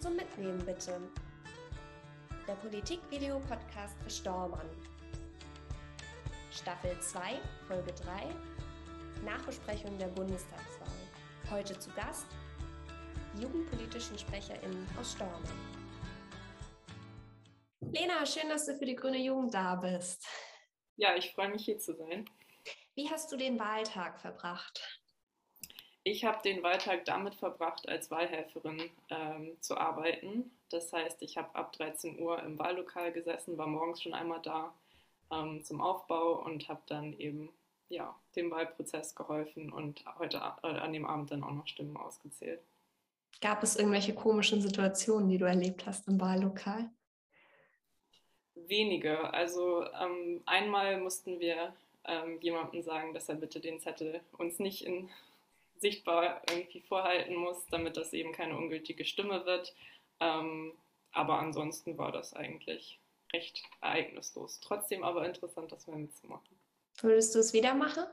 Zum 0.00 0.14
Mitnehmen 0.14 0.64
bitte. 0.64 1.00
Der 2.46 2.54
Politikvideo-Podcast 2.54 3.96
für 4.00 4.10
Stormann. 4.10 4.70
Staffel 6.52 6.96
2, 7.00 7.40
Folge 7.66 7.92
3. 7.92 9.24
Nachbesprechung 9.24 9.98
der 9.98 10.06
Bundestagswahl. 10.06 10.86
Heute 11.50 11.76
zu 11.80 11.90
Gast 11.94 12.26
die 13.34 13.42
jugendpolitischen 13.42 14.16
SprecherInnen 14.16 14.86
aus 15.00 15.14
Stormann. 15.14 15.42
Lena, 17.80 18.24
schön, 18.24 18.48
dass 18.48 18.66
du 18.66 18.76
für 18.76 18.86
die 18.86 18.94
Grüne 18.94 19.18
Jugend 19.18 19.52
da 19.52 19.74
bist. 19.74 20.24
Ja, 20.94 21.16
ich 21.16 21.32
freue 21.34 21.48
mich 21.48 21.64
hier 21.64 21.78
zu 21.78 21.96
sein. 21.96 22.24
Wie 22.94 23.10
hast 23.10 23.32
du 23.32 23.36
den 23.36 23.58
Wahltag 23.58 24.20
verbracht? 24.20 24.80
Ich 26.10 26.24
habe 26.24 26.40
den 26.42 26.62
Wahltag 26.62 27.04
damit 27.04 27.34
verbracht, 27.34 27.86
als 27.86 28.10
Wahlhelferin 28.10 28.80
ähm, 29.10 29.58
zu 29.60 29.76
arbeiten. 29.76 30.50
Das 30.70 30.90
heißt, 30.90 31.20
ich 31.20 31.36
habe 31.36 31.54
ab 31.54 31.74
13 31.74 32.18
Uhr 32.18 32.42
im 32.42 32.58
Wahllokal 32.58 33.12
gesessen, 33.12 33.58
war 33.58 33.66
morgens 33.66 34.00
schon 34.00 34.14
einmal 34.14 34.40
da 34.40 34.72
ähm, 35.30 35.62
zum 35.62 35.82
Aufbau 35.82 36.42
und 36.42 36.66
habe 36.70 36.80
dann 36.86 37.12
eben 37.18 37.50
ja, 37.90 38.18
dem 38.36 38.50
Wahlprozess 38.50 39.14
geholfen 39.14 39.70
und 39.70 40.02
heute 40.18 40.38
äh, 40.38 40.66
an 40.66 40.94
dem 40.94 41.04
Abend 41.04 41.30
dann 41.30 41.42
auch 41.42 41.52
noch 41.52 41.66
Stimmen 41.66 41.98
ausgezählt. 41.98 42.62
Gab 43.42 43.62
es 43.62 43.76
irgendwelche 43.76 44.14
komischen 44.14 44.62
Situationen, 44.62 45.28
die 45.28 45.36
du 45.36 45.44
erlebt 45.44 45.84
hast 45.84 46.08
im 46.08 46.18
Wahllokal? 46.18 46.88
Wenige. 48.54 49.30
Also 49.34 49.84
ähm, 49.92 50.40
einmal 50.46 50.98
mussten 51.02 51.38
wir 51.38 51.74
ähm, 52.06 52.40
jemandem 52.40 52.80
sagen, 52.80 53.12
dass 53.12 53.28
er 53.28 53.34
bitte 53.34 53.60
den 53.60 53.78
Zettel 53.78 54.22
uns 54.38 54.58
nicht 54.58 54.86
in 54.86 55.10
sichtbar 55.80 56.42
irgendwie 56.50 56.80
vorhalten 56.80 57.34
muss, 57.34 57.66
damit 57.66 57.96
das 57.96 58.12
eben 58.12 58.32
keine 58.32 58.56
ungültige 58.56 59.04
Stimme 59.04 59.44
wird. 59.46 59.74
Ähm, 60.20 60.72
aber 61.12 61.38
ansonsten 61.38 61.98
war 61.98 62.12
das 62.12 62.34
eigentlich 62.34 63.00
recht 63.32 63.62
ereignislos. 63.80 64.60
Trotzdem 64.60 65.04
aber 65.04 65.26
interessant, 65.26 65.72
das 65.72 65.86
mal 65.86 65.98
mitzumachen. 65.98 66.58
Würdest 67.00 67.34
du 67.34 67.38
es 67.38 67.52
wieder 67.52 67.74
machen? 67.74 68.04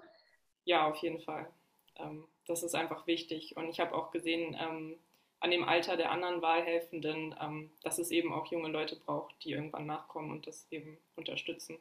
Ja, 0.65 0.87
auf 0.87 0.97
jeden 0.97 1.21
Fall. 1.21 1.51
Ähm, 1.97 2.27
das 2.47 2.63
ist 2.63 2.75
einfach 2.75 3.07
wichtig. 3.07 3.55
Und 3.57 3.69
ich 3.69 3.79
habe 3.79 3.95
auch 3.95 4.11
gesehen, 4.11 4.55
ähm, 4.59 4.97
an 5.39 5.51
dem 5.51 5.63
Alter 5.63 5.97
der 5.97 6.11
anderen 6.11 6.41
Wahlhelfenden, 6.41 7.35
ähm, 7.39 7.71
dass 7.83 7.99
es 7.99 8.11
eben 8.11 8.33
auch 8.33 8.47
junge 8.47 8.69
Leute 8.69 8.95
braucht, 8.95 9.35
die 9.43 9.51
irgendwann 9.51 9.85
nachkommen 9.85 10.31
und 10.31 10.47
das 10.47 10.67
eben 10.71 10.97
unterstützen. 11.15 11.77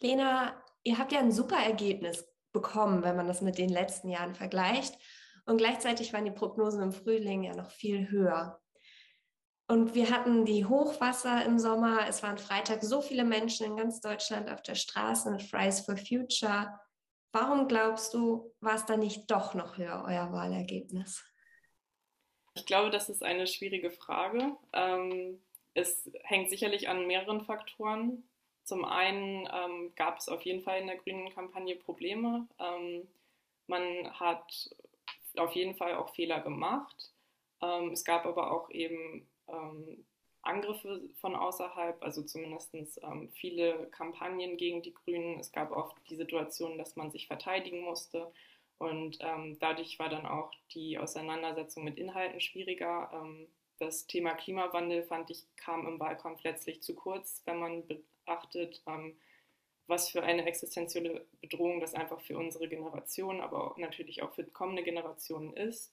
Lena, 0.00 0.62
ihr 0.82 0.98
habt 0.98 1.12
ja 1.12 1.20
ein 1.20 1.32
super 1.32 1.58
Ergebnis 1.58 2.26
bekommen, 2.52 3.02
wenn 3.02 3.16
man 3.16 3.26
das 3.26 3.40
mit 3.40 3.58
den 3.58 3.68
letzten 3.68 4.08
Jahren 4.08 4.34
vergleicht. 4.34 4.98
Und 5.46 5.58
gleichzeitig 5.58 6.12
waren 6.12 6.24
die 6.24 6.30
Prognosen 6.30 6.82
im 6.82 6.92
Frühling 6.92 7.42
ja 7.42 7.54
noch 7.54 7.70
viel 7.70 8.10
höher. 8.10 8.60
Und 9.68 9.94
wir 9.94 10.10
hatten 10.10 10.44
die 10.44 10.64
Hochwasser 10.64 11.44
im 11.44 11.58
Sommer. 11.58 12.08
Es 12.08 12.22
waren 12.22 12.38
Freitag 12.38 12.82
so 12.82 13.00
viele 13.00 13.24
Menschen 13.24 13.66
in 13.66 13.76
ganz 13.76 14.00
Deutschland 14.00 14.50
auf 14.50 14.62
der 14.62 14.74
Straße 14.74 15.30
mit 15.30 15.42
Fridays 15.42 15.80
for 15.80 15.96
Future. 15.96 16.76
Warum 17.32 17.68
glaubst 17.68 18.12
du, 18.12 18.52
war 18.60 18.74
es 18.74 18.86
da 18.86 18.96
nicht 18.96 19.30
doch 19.30 19.54
noch 19.54 19.78
höher, 19.78 20.04
euer 20.06 20.32
Wahlergebnis? 20.32 21.24
Ich 22.54 22.66
glaube, 22.66 22.90
das 22.90 23.08
ist 23.08 23.22
eine 23.22 23.46
schwierige 23.46 23.92
Frage. 23.92 24.56
Ähm, 24.72 25.40
es 25.74 26.10
hängt 26.24 26.50
sicherlich 26.50 26.88
an 26.88 27.06
mehreren 27.06 27.42
Faktoren. 27.42 28.28
Zum 28.70 28.84
einen 28.84 29.48
ähm, 29.52 29.92
gab 29.96 30.18
es 30.18 30.28
auf 30.28 30.42
jeden 30.42 30.62
Fall 30.62 30.80
in 30.80 30.86
der 30.86 30.98
grünen 30.98 31.34
Kampagne 31.34 31.74
Probleme. 31.74 32.46
Ähm, 32.60 33.08
man 33.66 34.08
hat 34.12 34.70
auf 35.34 35.56
jeden 35.56 35.74
Fall 35.74 35.96
auch 35.96 36.14
Fehler 36.14 36.38
gemacht. 36.38 37.10
Ähm, 37.60 37.90
es 37.90 38.04
gab 38.04 38.26
aber 38.26 38.52
auch 38.52 38.70
eben 38.70 39.28
ähm, 39.48 40.06
Angriffe 40.42 41.02
von 41.20 41.34
außerhalb, 41.34 42.00
also 42.00 42.22
zumindest 42.22 42.72
ähm, 43.02 43.28
viele 43.32 43.88
Kampagnen 43.88 44.56
gegen 44.56 44.82
die 44.82 44.94
Grünen. 44.94 45.40
Es 45.40 45.50
gab 45.50 45.72
oft 45.72 45.96
die 46.08 46.14
Situation, 46.14 46.78
dass 46.78 46.94
man 46.94 47.10
sich 47.10 47.26
verteidigen 47.26 47.80
musste. 47.80 48.32
Und 48.78 49.18
ähm, 49.18 49.58
dadurch 49.58 49.98
war 49.98 50.10
dann 50.10 50.26
auch 50.26 50.52
die 50.74 50.96
Auseinandersetzung 50.96 51.82
mit 51.82 51.98
Inhalten 51.98 52.40
schwieriger. 52.40 53.10
Das 53.80 54.06
Thema 54.06 54.34
Klimawandel, 54.34 55.02
fand 55.02 55.28
ich, 55.30 55.44
kam 55.56 55.88
im 55.88 55.98
Wahlkampf 55.98 56.44
letztlich 56.44 56.82
zu 56.82 56.94
kurz, 56.94 57.42
wenn 57.46 57.58
man 57.58 57.82
beachtet, 58.30 58.82
ähm, 58.86 59.16
was 59.86 60.08
für 60.08 60.22
eine 60.22 60.46
existenzielle 60.46 61.26
Bedrohung 61.40 61.80
das 61.80 61.94
einfach 61.94 62.20
für 62.20 62.38
unsere 62.38 62.68
Generation, 62.68 63.40
aber 63.40 63.74
natürlich 63.76 64.22
auch 64.22 64.32
für 64.32 64.44
kommende 64.44 64.84
Generationen 64.84 65.52
ist. 65.54 65.92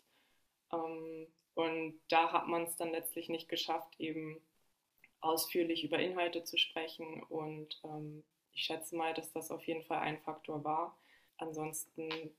Ähm, 0.71 1.27
und 1.55 1.99
da 2.09 2.31
hat 2.31 2.47
man 2.47 2.63
es 2.63 2.75
dann 2.75 2.91
letztlich 2.91 3.29
nicht 3.29 3.49
geschafft, 3.49 3.99
eben 3.99 4.39
ausführlich 5.19 5.83
über 5.83 5.97
Inhalte 5.97 6.43
zu 6.43 6.57
sprechen. 6.57 7.23
Und 7.23 7.79
ähm, 7.83 8.23
ich 8.53 8.63
schätze 8.63 8.95
mal, 8.95 9.15
dass 9.15 9.31
das 9.31 9.49
auf 9.49 9.65
jeden 9.65 9.83
Fall 9.83 9.99
ein 9.99 10.19
Faktor 10.19 10.63
war. 10.63 10.95
Ansonsten 11.37 12.31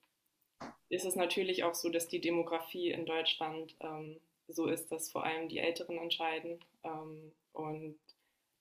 ist 0.88 1.04
es 1.04 1.16
natürlich 1.16 1.64
auch 1.64 1.74
so, 1.74 1.88
dass 1.88 2.06
die 2.06 2.20
Demografie 2.20 2.92
in 2.92 3.04
Deutschland 3.04 3.74
ähm, 3.80 4.20
so 4.46 4.66
ist, 4.66 4.92
dass 4.92 5.10
vor 5.10 5.24
allem 5.24 5.48
die 5.48 5.58
Älteren 5.58 5.98
entscheiden. 5.98 6.64
Ähm, 6.84 7.32
und 7.52 7.98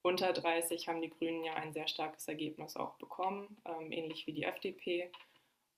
unter 0.08 0.32
30 0.32 0.88
haben 0.88 1.02
die 1.02 1.10
Grünen 1.10 1.44
ja 1.44 1.56
ein 1.56 1.74
sehr 1.74 1.88
starkes 1.88 2.30
Ergebnis 2.30 2.78
auch 2.78 2.96
bekommen, 2.96 3.58
ähm, 3.66 3.92
ähnlich 3.92 4.26
wie 4.26 4.32
die 4.32 4.44
FDP. 4.44 5.12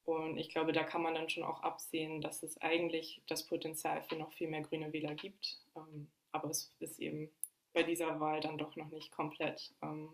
Und 0.05 0.37
ich 0.37 0.49
glaube, 0.49 0.71
da 0.71 0.83
kann 0.83 1.01
man 1.01 1.15
dann 1.15 1.29
schon 1.29 1.43
auch 1.43 1.63
absehen, 1.63 2.21
dass 2.21 2.43
es 2.43 2.61
eigentlich 2.61 3.23
das 3.27 3.47
Potenzial 3.47 4.03
für 4.03 4.15
noch 4.15 4.31
viel 4.33 4.47
mehr 4.47 4.61
grüne 4.61 4.93
Wähler 4.93 5.15
gibt. 5.15 5.57
Ähm, 5.75 6.11
aber 6.31 6.49
es 6.49 6.71
ist 6.79 6.99
eben 6.99 7.31
bei 7.73 7.81
dieser 7.81 8.19
Wahl 8.19 8.39
dann 8.39 8.59
doch 8.59 8.75
noch 8.75 8.89
nicht 8.91 9.11
komplett. 9.11 9.73
Ähm, 9.81 10.13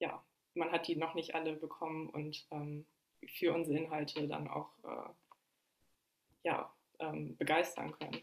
ja, 0.00 0.24
man 0.54 0.72
hat 0.72 0.88
die 0.88 0.96
noch 0.96 1.14
nicht 1.14 1.34
alle 1.36 1.54
bekommen 1.54 2.10
und 2.10 2.44
ähm, 2.50 2.86
für 3.24 3.54
unsere 3.54 3.78
Inhalte 3.78 4.26
dann 4.26 4.48
auch 4.48 4.70
äh, 4.82 5.10
ja, 6.42 6.74
ähm, 6.98 7.36
begeistern 7.36 7.92
können. 7.92 8.20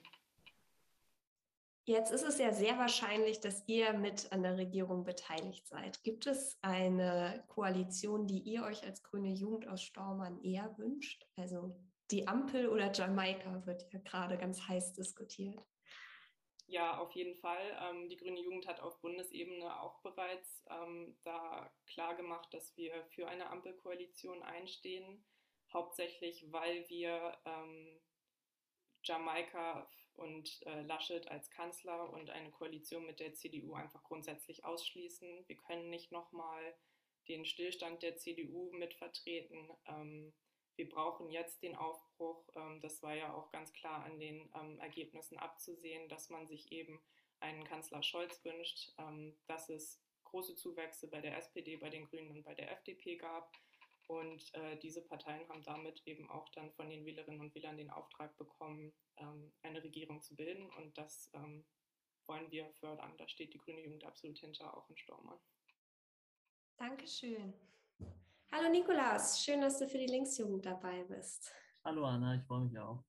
Jetzt 1.85 2.13
ist 2.13 2.23
es 2.23 2.39
ja 2.39 2.53
sehr 2.53 2.77
wahrscheinlich, 2.77 3.41
dass 3.41 3.67
ihr 3.67 3.91
mit 3.91 4.31
an 4.31 4.41
der 4.41 4.57
Regierung 4.57 5.03
beteiligt 5.03 5.67
seid. 5.67 6.01
Gibt 6.03 6.27
es 6.27 6.57
eine 6.61 7.43
Koalition, 7.49 8.25
die 8.25 8.39
ihr 8.39 8.63
euch 8.63 8.83
als 8.85 9.03
grüne 9.03 9.33
Jugend 9.33 9.67
aus 9.67 9.81
Stormann 9.81 10.41
eher 10.43 10.77
wünscht? 10.77 11.27
Also 11.35 11.75
die 12.09 12.25
Ampel 12.25 12.69
oder 12.69 12.93
Jamaika 12.93 13.65
wird 13.65 13.91
ja 13.91 13.99
gerade 13.99 14.37
ganz 14.37 14.65
heiß 14.65 14.93
diskutiert. 14.93 15.59
Ja, 16.67 16.99
auf 16.99 17.11
jeden 17.11 17.35
Fall. 17.35 17.77
Ähm, 17.81 18.07
die 18.07 18.15
Grüne 18.17 18.39
Jugend 18.39 18.65
hat 18.67 18.79
auf 18.79 19.01
Bundesebene 19.01 19.79
auch 19.81 20.01
bereits 20.01 20.63
ähm, 20.69 21.17
da 21.23 21.69
klar 21.85 22.15
gemacht, 22.15 22.53
dass 22.53 22.77
wir 22.77 23.03
für 23.09 23.27
eine 23.27 23.49
Ampelkoalition 23.49 24.41
einstehen. 24.41 25.25
Hauptsächlich, 25.73 26.51
weil 26.51 26.87
wir 26.87 27.37
ähm, 27.45 27.99
Jamaika 29.03 29.89
und 30.15 30.61
äh, 30.65 30.81
Laschet 30.83 31.27
als 31.29 31.49
Kanzler 31.49 32.11
und 32.11 32.29
eine 32.29 32.51
Koalition 32.51 33.05
mit 33.05 33.19
der 33.19 33.33
CDU 33.33 33.73
einfach 33.73 34.03
grundsätzlich 34.03 34.65
ausschließen. 34.65 35.47
Wir 35.47 35.57
können 35.57 35.89
nicht 35.89 36.11
nochmal 36.11 36.75
den 37.27 37.45
Stillstand 37.45 38.03
der 38.03 38.17
CDU 38.17 38.71
mitvertreten. 38.73 39.69
Ähm, 39.87 40.33
wir 40.75 40.89
brauchen 40.89 41.29
jetzt 41.29 41.61
den 41.61 41.75
Aufbruch. 41.75 42.47
Ähm, 42.55 42.81
das 42.81 43.01
war 43.03 43.15
ja 43.15 43.33
auch 43.33 43.51
ganz 43.51 43.73
klar 43.73 44.03
an 44.03 44.19
den 44.19 44.49
ähm, 44.55 44.79
Ergebnissen 44.79 45.37
abzusehen, 45.37 46.09
dass 46.09 46.29
man 46.29 46.47
sich 46.47 46.71
eben 46.71 47.01
einen 47.39 47.63
Kanzler 47.63 48.01
Scholz 48.01 48.43
wünscht, 48.43 48.93
ähm, 48.97 49.37
dass 49.47 49.69
es 49.69 50.01
große 50.23 50.55
Zuwächse 50.55 51.07
bei 51.07 51.21
der 51.21 51.37
SPD, 51.37 51.77
bei 51.77 51.89
den 51.89 52.05
Grünen 52.05 52.31
und 52.31 52.43
bei 52.43 52.55
der 52.55 52.71
FDP 52.71 53.17
gab. 53.17 53.51
Und 54.07 54.53
äh, 54.53 54.77
diese 54.79 55.01
Parteien 55.01 55.47
haben 55.49 55.63
damit 55.63 56.01
eben 56.05 56.29
auch 56.29 56.49
dann 56.49 56.71
von 56.73 56.89
den 56.89 57.05
Wählerinnen 57.05 57.39
und 57.39 57.55
Wählern 57.55 57.77
den 57.77 57.89
Auftrag 57.89 58.37
bekommen, 58.37 58.93
ähm, 59.17 59.53
eine 59.61 59.83
Regierung 59.83 60.21
zu 60.21 60.35
bilden. 60.35 60.69
Und 60.71 60.97
das 60.97 61.29
ähm, 61.33 61.65
wollen 62.27 62.49
wir 62.51 62.69
fördern. 62.73 63.15
Da 63.17 63.27
steht 63.27 63.53
die 63.53 63.59
Grüne 63.59 63.81
Jugend 63.81 64.03
absolut 64.03 64.37
hinter, 64.37 64.75
auch 64.75 64.89
in 64.89 64.97
Stormann. 64.97 65.39
Dankeschön. 66.77 67.53
Hallo 68.51 68.69
Nikolaus, 68.69 69.43
schön, 69.43 69.61
dass 69.61 69.79
du 69.79 69.87
für 69.87 69.97
die 69.97 70.05
Linksjugend 70.05 70.65
dabei 70.65 71.03
bist. 71.05 71.51
Hallo 71.83 72.05
Anna, 72.05 72.35
ich 72.35 72.43
freue 72.43 72.61
mich 72.61 72.77
auch. 72.77 73.03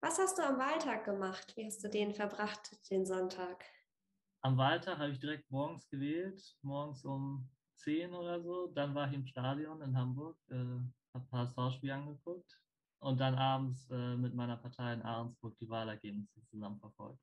Was 0.00 0.18
hast 0.18 0.38
du 0.38 0.42
am 0.42 0.58
Wahltag 0.58 1.04
gemacht? 1.04 1.56
Wie 1.56 1.64
hast 1.64 1.82
du 1.82 1.88
den 1.88 2.14
verbracht, 2.14 2.70
den 2.90 3.04
Sonntag? 3.04 3.64
Am 4.42 4.56
Wahltag 4.56 4.98
habe 4.98 5.10
ich 5.10 5.18
direkt 5.18 5.50
morgens 5.50 5.88
gewählt, 5.88 6.56
morgens 6.62 7.04
um 7.04 7.48
10 7.78 8.12
oder 8.12 8.40
so. 8.42 8.68
Dann 8.68 8.94
war 8.94 9.08
ich 9.08 9.14
im 9.14 9.26
Stadion 9.26 9.80
in 9.82 9.96
Hamburg, 9.96 10.36
äh, 10.50 10.54
habe 10.54 10.84
ein 11.14 11.28
paar 11.28 11.48
Schauspiele 11.48 11.94
angeguckt 11.94 12.60
und 13.00 13.18
dann 13.20 13.34
abends 13.34 13.88
äh, 13.90 14.16
mit 14.16 14.34
meiner 14.34 14.56
Partei 14.56 14.92
in 14.94 15.02
Ahrensburg 15.02 15.56
die 15.58 15.68
Wahlergebnisse 15.68 16.44
zusammen 16.50 16.78
verfolgt. 16.80 17.20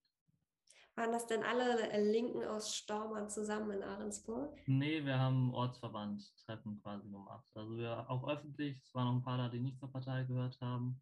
Waren 0.95 1.11
das 1.11 1.27
denn 1.27 1.43
alle 1.43 2.01
Linken 2.09 2.45
aus 2.45 2.73
Stormann 2.73 3.29
zusammen 3.29 3.71
in 3.71 3.83
Ahrensburg? 3.83 4.57
Nee, 4.65 5.03
wir 5.03 5.19
haben 5.19 5.53
Ortsverband-Treffen 5.53 6.81
quasi 6.81 7.09
gemacht. 7.09 7.45
Also 7.53 7.77
wir 7.77 8.09
auch 8.09 8.25
öffentlich, 8.29 8.81
es 8.81 8.93
waren 8.93 9.07
noch 9.07 9.15
ein 9.15 9.23
paar 9.23 9.37
da, 9.37 9.49
die 9.49 9.59
nicht 9.59 9.77
zur 9.77 9.91
Partei 9.91 10.23
gehört 10.23 10.59
haben. 10.61 11.01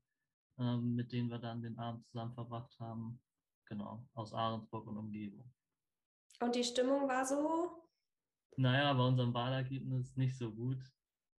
ähm, 0.60 0.96
mit 0.96 1.12
denen 1.12 1.30
wir 1.30 1.40
dann 1.40 1.62
den 1.62 1.78
Abend 1.78 2.06
zusammen 2.08 2.34
verbracht 2.34 2.76
haben. 2.80 3.20
Genau, 3.66 4.06
aus 4.14 4.34
Ahrensburg 4.34 4.88
und 4.88 4.98
Umgebung. 4.98 5.52
Und 6.42 6.56
die 6.56 6.64
Stimmung 6.64 7.08
war 7.08 7.26
so? 7.26 7.83
Naja, 8.58 8.94
bei 8.94 9.04
unserem 9.04 9.34
Wahlergebnis 9.34 10.16
nicht 10.16 10.38
so 10.38 10.52
gut. 10.52 10.78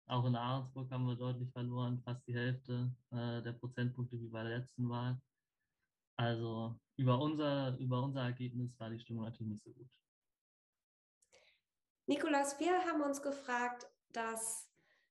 Auch 0.06 0.24
in 0.26 0.36
Ahrensburg 0.36 0.90
haben 0.90 1.06
wir 1.06 1.16
deutlich 1.16 1.50
verloren, 1.52 2.00
fast 2.04 2.26
die 2.26 2.34
Hälfte 2.34 2.94
äh, 3.10 3.42
der 3.42 3.52
Prozentpunkte 3.52 4.20
wie 4.20 4.28
bei 4.28 4.42
der 4.42 4.58
letzten 4.58 4.88
Wahl. 4.88 5.20
Also 6.16 6.78
über 6.96 7.18
unser, 7.18 7.76
über 7.78 8.02
unser 8.02 8.22
Ergebnis 8.22 8.78
war 8.78 8.90
die 8.90 9.00
Stimmung 9.00 9.24
natürlich 9.24 9.52
nicht 9.52 9.64
so 9.64 9.72
gut. 9.72 9.88
Nikolas, 12.06 12.60
wir 12.60 12.84
haben 12.84 13.00
uns 13.00 13.22
gefragt, 13.22 13.86
dass, 14.10 14.70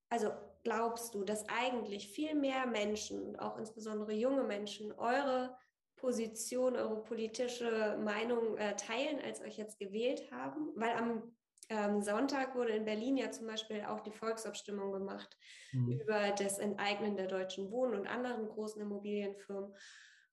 also 0.10 0.32
glaubst 0.64 1.16
du, 1.16 1.24
dass 1.24 1.48
eigentlich 1.50 2.08
viel 2.08 2.36
mehr 2.36 2.68
Menschen, 2.68 3.36
auch 3.38 3.58
insbesondere 3.58 4.14
junge 4.14 4.44
Menschen, 4.44 4.92
eure 4.94 5.58
Position, 5.96 6.76
eure 6.76 7.04
politische 7.04 7.98
Meinung 7.98 8.58
äh, 8.58 8.76
teilen, 8.76 9.20
als 9.22 9.42
euch 9.42 9.58
jetzt 9.58 9.80
gewählt 9.80 10.32
haben? 10.32 10.72
Weil 10.76 10.96
am 10.98 11.36
ähm, 11.70 12.02
Sonntag 12.02 12.56
wurde 12.56 12.74
in 12.74 12.86
Berlin 12.86 13.18
ja 13.18 13.32
zum 13.32 13.48
Beispiel 13.48 13.84
auch 13.88 14.02
die 14.02 14.12
Volksabstimmung 14.12 14.92
gemacht 14.92 15.38
mhm. 15.72 16.00
über 16.00 16.32
das 16.32 16.60
Enteignen 16.60 17.16
der 17.16 17.28
deutschen 17.28 17.72
Wohnen 17.72 17.96
und 17.96 18.08
anderen 18.08 18.48
großen 18.48 18.82
Immobilienfirmen. 18.82 19.74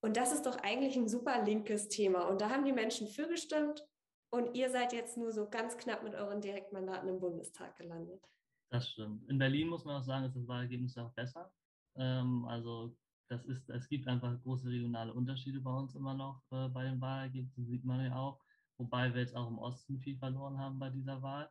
Und 0.01 0.17
das 0.17 0.33
ist 0.33 0.47
doch 0.47 0.57
eigentlich 0.63 0.97
ein 0.97 1.09
super 1.09 1.45
linkes 1.45 1.89
Thema. 1.89 2.29
Und 2.29 2.41
da 2.41 2.51
haben 2.51 2.65
die 2.65 2.73
Menschen 2.73 3.07
für 3.07 3.29
gestimmt 3.29 3.87
und 4.31 4.55
ihr 4.55 4.71
seid 4.71 4.93
jetzt 4.93 5.17
nur 5.17 5.33
so 5.33 5.49
ganz 5.49 5.77
knapp 5.77 6.03
mit 6.03 6.15
euren 6.15 6.41
Direktmandaten 6.41 7.09
im 7.09 7.21
Bundestag 7.21 7.77
gelandet. 7.77 8.25
Das 8.71 8.89
stimmt. 8.89 9.29
In 9.29 9.39
Berlin 9.39 9.69
muss 9.69 9.85
man 9.85 10.01
auch 10.01 10.05
sagen, 10.05 10.25
ist 10.25 10.37
das 10.37 10.47
Wahlergebnis 10.47 10.97
auch 10.97 11.13
besser. 11.13 11.53
Ähm, 11.97 12.45
also 12.47 12.97
das 13.29 13.45
ist, 13.45 13.69
es 13.69 13.89
gibt 13.89 14.09
einfach 14.09 14.41
große 14.43 14.69
regionale 14.69 15.13
Unterschiede 15.13 15.61
bei 15.61 15.73
uns 15.73 15.95
immer 15.95 16.15
noch 16.15 16.43
äh, 16.51 16.69
bei 16.69 16.85
den 16.85 17.01
Wahlergebnissen, 17.01 17.67
sieht 17.67 17.85
man 17.85 18.05
ja 18.05 18.17
auch. 18.17 18.41
Wobei 18.81 19.13
wir 19.13 19.21
jetzt 19.21 19.37
auch 19.37 19.47
im 19.47 19.59
Osten 19.59 20.01
viel 20.01 20.17
verloren 20.17 20.57
haben 20.57 20.79
bei 20.79 20.89
dieser 20.89 21.21
Wahl. 21.21 21.51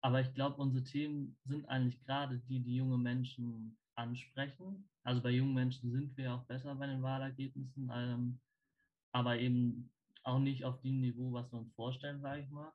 Aber 0.00 0.22
ich 0.22 0.32
glaube, 0.32 0.56
unsere 0.62 0.82
Themen 0.82 1.36
sind 1.44 1.68
eigentlich 1.68 2.02
gerade 2.06 2.38
die, 2.48 2.60
die 2.60 2.76
junge 2.76 2.96
Menschen 2.96 3.76
ansprechen. 3.96 4.88
Also 5.02 5.20
bei 5.20 5.28
jungen 5.28 5.52
Menschen 5.52 5.92
sind 5.92 6.16
wir 6.16 6.32
auch 6.32 6.44
besser 6.44 6.74
bei 6.74 6.86
den 6.86 7.02
Wahlergebnissen, 7.02 7.90
ähm, 7.92 8.40
aber 9.12 9.38
eben 9.38 9.92
auch 10.22 10.38
nicht 10.38 10.64
auf 10.64 10.80
dem 10.80 11.02
Niveau, 11.02 11.34
was 11.34 11.52
wir 11.52 11.58
uns 11.58 11.74
vorstellen, 11.74 12.22
sage 12.22 12.40
ich 12.40 12.48
mal. 12.48 12.72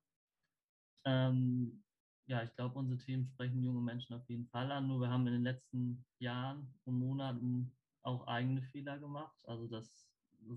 Ähm, 1.05 1.83
ja, 2.27 2.43
ich 2.43 2.53
glaube, 2.55 2.77
unsere 2.77 2.99
Themen 2.99 3.25
sprechen 3.25 3.63
junge 3.63 3.81
Menschen 3.81 4.13
auf 4.13 4.29
jeden 4.29 4.47
Fall 4.49 4.71
an. 4.71 4.87
Nur 4.87 5.01
wir 5.01 5.09
haben 5.09 5.25
in 5.25 5.33
den 5.33 5.43
letzten 5.43 6.05
Jahren 6.19 6.75
und 6.85 6.99
Monaten 6.99 7.71
auch 8.03 8.27
eigene 8.27 8.61
Fehler 8.61 8.99
gemacht. 8.99 9.35
Also 9.45 9.67
das 9.67 10.07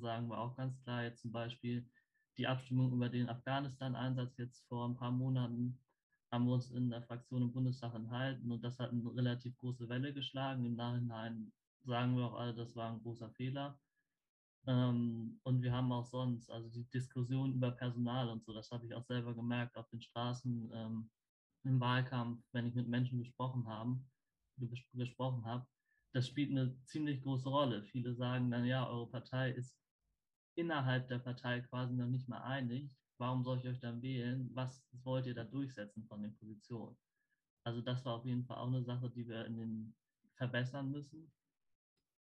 sagen 0.02 0.28
wir 0.28 0.36
auch 0.36 0.54
ganz 0.54 0.78
klar. 0.82 1.04
Jetzt 1.04 1.22
zum 1.22 1.32
Beispiel 1.32 1.88
die 2.38 2.46
Abstimmung 2.46 2.92
über 2.92 3.08
den 3.08 3.28
Afghanistan-Einsatz 3.28 4.36
jetzt 4.38 4.66
vor 4.68 4.88
ein 4.88 4.96
paar 4.96 5.10
Monaten 5.10 5.78
haben 6.32 6.46
wir 6.46 6.54
uns 6.54 6.70
in 6.70 6.90
der 6.90 7.02
Fraktion 7.02 7.42
im 7.42 7.52
Bundestag 7.52 7.94
enthalten 7.94 8.50
und 8.50 8.62
das 8.62 8.78
hat 8.78 8.90
eine 8.90 9.14
relativ 9.14 9.56
große 9.58 9.88
Welle 9.88 10.12
geschlagen. 10.12 10.66
Im 10.66 10.74
Nachhinein 10.74 11.52
sagen 11.84 12.16
wir 12.16 12.26
auch 12.26 12.34
alle, 12.34 12.54
das 12.54 12.74
war 12.74 12.92
ein 12.92 13.00
großer 13.00 13.30
Fehler. 13.30 13.78
Ähm, 14.66 15.38
und 15.44 15.62
wir 15.62 15.72
haben 15.72 15.92
auch 15.92 16.06
sonst, 16.06 16.50
also 16.50 16.68
die 16.68 16.88
Diskussion 16.90 17.54
über 17.54 17.70
Personal 17.70 18.28
und 18.28 18.44
so, 18.44 18.52
das 18.52 18.70
habe 18.70 18.84
ich 18.84 18.94
auch 18.94 19.04
selber 19.04 19.34
gemerkt 19.34 19.76
auf 19.76 19.88
den 19.90 20.00
Straßen 20.00 20.70
ähm, 20.74 21.10
im 21.64 21.80
Wahlkampf, 21.80 22.44
wenn 22.52 22.66
ich 22.66 22.74
mit 22.74 22.88
Menschen 22.88 23.18
gesprochen 23.18 23.66
habe, 23.68 23.98
gesprochen 24.92 25.44
habe. 25.44 25.66
Das 26.12 26.26
spielt 26.26 26.50
eine 26.50 26.76
ziemlich 26.84 27.22
große 27.22 27.48
Rolle. 27.48 27.84
Viele 27.84 28.14
sagen 28.14 28.50
dann, 28.50 28.64
ja, 28.64 28.88
eure 28.88 29.08
Partei 29.08 29.52
ist 29.52 29.78
innerhalb 30.56 31.08
der 31.08 31.18
Partei 31.18 31.60
quasi 31.60 31.94
noch 31.94 32.08
nicht 32.08 32.28
mal 32.28 32.42
einig. 32.42 32.90
Warum 33.18 33.44
soll 33.44 33.58
ich 33.58 33.66
euch 33.68 33.80
dann 33.80 34.02
wählen? 34.02 34.50
Was 34.54 34.84
wollt 35.04 35.26
ihr 35.26 35.34
da 35.34 35.44
durchsetzen 35.44 36.04
von 36.06 36.22
den 36.22 36.34
Positionen? 36.36 36.96
Also 37.64 37.80
das 37.80 38.04
war 38.04 38.16
auf 38.16 38.24
jeden 38.24 38.44
Fall 38.44 38.58
auch 38.58 38.68
eine 38.68 38.82
Sache, 38.82 39.10
die 39.10 39.26
wir 39.28 39.44
in 39.46 39.56
den 39.56 39.96
verbessern 40.34 40.90
müssen. 40.90 41.32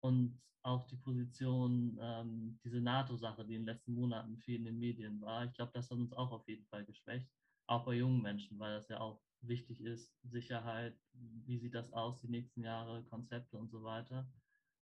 Und 0.00 0.40
auch 0.62 0.86
die 0.86 0.96
Position, 0.96 1.98
ähm, 2.00 2.58
diese 2.64 2.80
NATO-Sache, 2.80 3.44
die 3.44 3.54
in 3.54 3.62
den 3.62 3.74
letzten 3.74 3.94
Monaten 3.94 4.38
viel 4.38 4.56
in 4.56 4.64
den 4.64 4.78
Medien 4.78 5.20
war, 5.20 5.44
ich 5.44 5.52
glaube, 5.54 5.72
das 5.74 5.90
hat 5.90 5.98
uns 5.98 6.12
auch 6.12 6.32
auf 6.32 6.48
jeden 6.48 6.66
Fall 6.66 6.84
geschwächt. 6.84 7.28
Auch 7.66 7.84
bei 7.84 7.94
jungen 7.94 8.22
Menschen, 8.22 8.58
weil 8.58 8.74
das 8.74 8.88
ja 8.88 9.00
auch 9.00 9.22
wichtig 9.40 9.80
ist, 9.80 10.12
Sicherheit, 10.22 10.96
wie 11.12 11.58
sieht 11.58 11.74
das 11.74 11.92
aus 11.92 12.20
die 12.20 12.28
nächsten 12.28 12.62
Jahre, 12.62 13.04
Konzepte 13.04 13.58
und 13.58 13.70
so 13.70 13.82
weiter. 13.82 14.28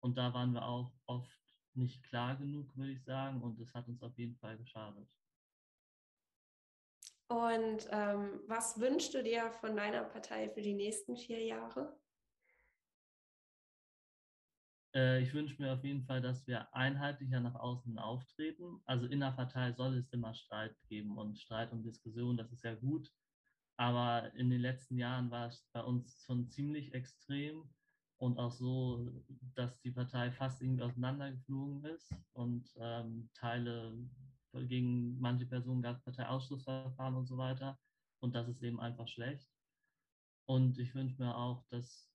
Und 0.01 0.17
da 0.17 0.33
waren 0.33 0.53
wir 0.53 0.65
auch 0.65 0.93
oft 1.07 1.50
nicht 1.77 2.03
klar 2.05 2.37
genug, 2.37 2.77
würde 2.77 2.93
ich 2.93 3.05
sagen, 3.05 3.43
und 3.43 3.59
es 3.61 3.73
hat 3.75 3.89
uns 3.89 4.03
auf 4.03 4.17
jeden 4.19 4.37
Fall 4.37 4.57
geschadet. 4.57 5.09
Und 7.29 7.89
ähm, 7.93 8.41
was 8.49 8.81
wünschst 8.81 9.15
du 9.15 9.23
dir 9.23 9.53
von 9.53 9.77
deiner 9.77 10.03
Partei 10.03 10.49
für 10.51 10.63
die 10.63 10.75
nächsten 10.75 11.17
vier 11.17 11.45
Jahre? 11.45 11.97
Äh, 14.95 15.23
ich 15.23 15.33
wünsche 15.33 15.61
mir 15.63 15.73
auf 15.73 15.85
jeden 15.85 16.03
Fall, 16.03 16.21
dass 16.21 16.47
wir 16.49 16.75
einheitlicher 16.75 17.41
nach 17.41 17.55
außen 17.55 17.99
auftreten. 17.99 18.83
Also 18.85 19.07
in 19.07 19.21
der 19.21 19.31
Partei 19.31 19.73
soll 19.73 19.97
es 19.99 20.11
immer 20.11 20.35
Streit 20.35 20.77
geben 20.89 21.17
und 21.19 21.39
Streit 21.39 21.71
und 21.71 21.85
Diskussion, 21.85 22.37
das 22.37 22.51
ist 22.51 22.65
ja 22.65 22.75
gut. 22.75 23.09
Aber 23.77 24.35
in 24.35 24.51
den 24.51 24.61
letzten 24.61 24.99
Jahren 24.99 25.31
war 25.31 25.49
es 25.49 25.65
bei 25.73 25.83
uns 25.83 26.25
schon 26.25 26.51
ziemlich 26.51 26.93
extrem 26.95 27.73
und 28.21 28.39
auch 28.39 28.53
so, 28.53 29.11
dass 29.55 29.81
die 29.81 29.91
Partei 29.91 30.31
fast 30.31 30.61
irgendwie 30.61 30.83
auseinandergeflogen 30.83 31.85
ist 31.87 32.15
und 32.35 32.71
ähm, 32.79 33.31
Teile 33.33 33.97
gegen 34.53 35.19
manche 35.19 35.47
Personen 35.47 35.81
gab 35.81 35.97
es 35.97 36.03
Parteiausschlussverfahren 36.03 37.15
und 37.15 37.27
so 37.27 37.39
weiter. 37.39 37.79
Und 38.19 38.35
das 38.35 38.49
ist 38.49 38.63
eben 38.63 38.79
einfach 38.79 39.09
schlecht. 39.09 39.49
Und 40.45 40.79
ich 40.79 40.95
wünsche 40.95 41.23
mir 41.23 41.35
auch, 41.35 41.65
dass 41.71 42.11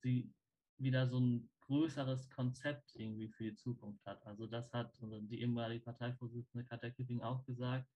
sie 0.00 0.32
wieder 0.76 1.08
so 1.08 1.18
ein 1.18 1.50
größeres 1.62 2.30
Konzept 2.30 2.94
irgendwie 2.94 3.28
für 3.28 3.42
die 3.42 3.56
Zukunft 3.56 4.06
hat. 4.06 4.24
Also 4.26 4.46
das 4.46 4.72
hat 4.72 4.96
die 5.02 5.40
ehemalige 5.40 5.82
Parteivorsitzende 5.82 6.66
Katja 6.66 6.90
Kipping 6.90 7.20
auch 7.22 7.44
gesagt, 7.44 7.90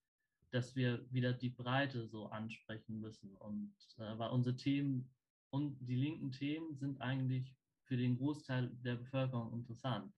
dass 0.51 0.75
wir 0.75 1.09
wieder 1.13 1.33
die 1.33 1.51
Breite 1.51 2.09
so 2.09 2.27
ansprechen 2.27 2.99
müssen. 2.99 3.37
Und 3.37 3.73
äh, 3.99 4.19
weil 4.19 4.31
unsere 4.31 4.57
Themen 4.57 5.09
und 5.53 5.79
die 5.81 5.97
linken 5.97 6.33
Themen 6.33 6.77
sind 6.77 7.01
eigentlich 7.01 7.55
für 7.85 7.97
den 7.97 8.17
Großteil 8.17 8.69
der 8.85 8.97
Bevölkerung 8.97 9.53
interessant. 9.53 10.13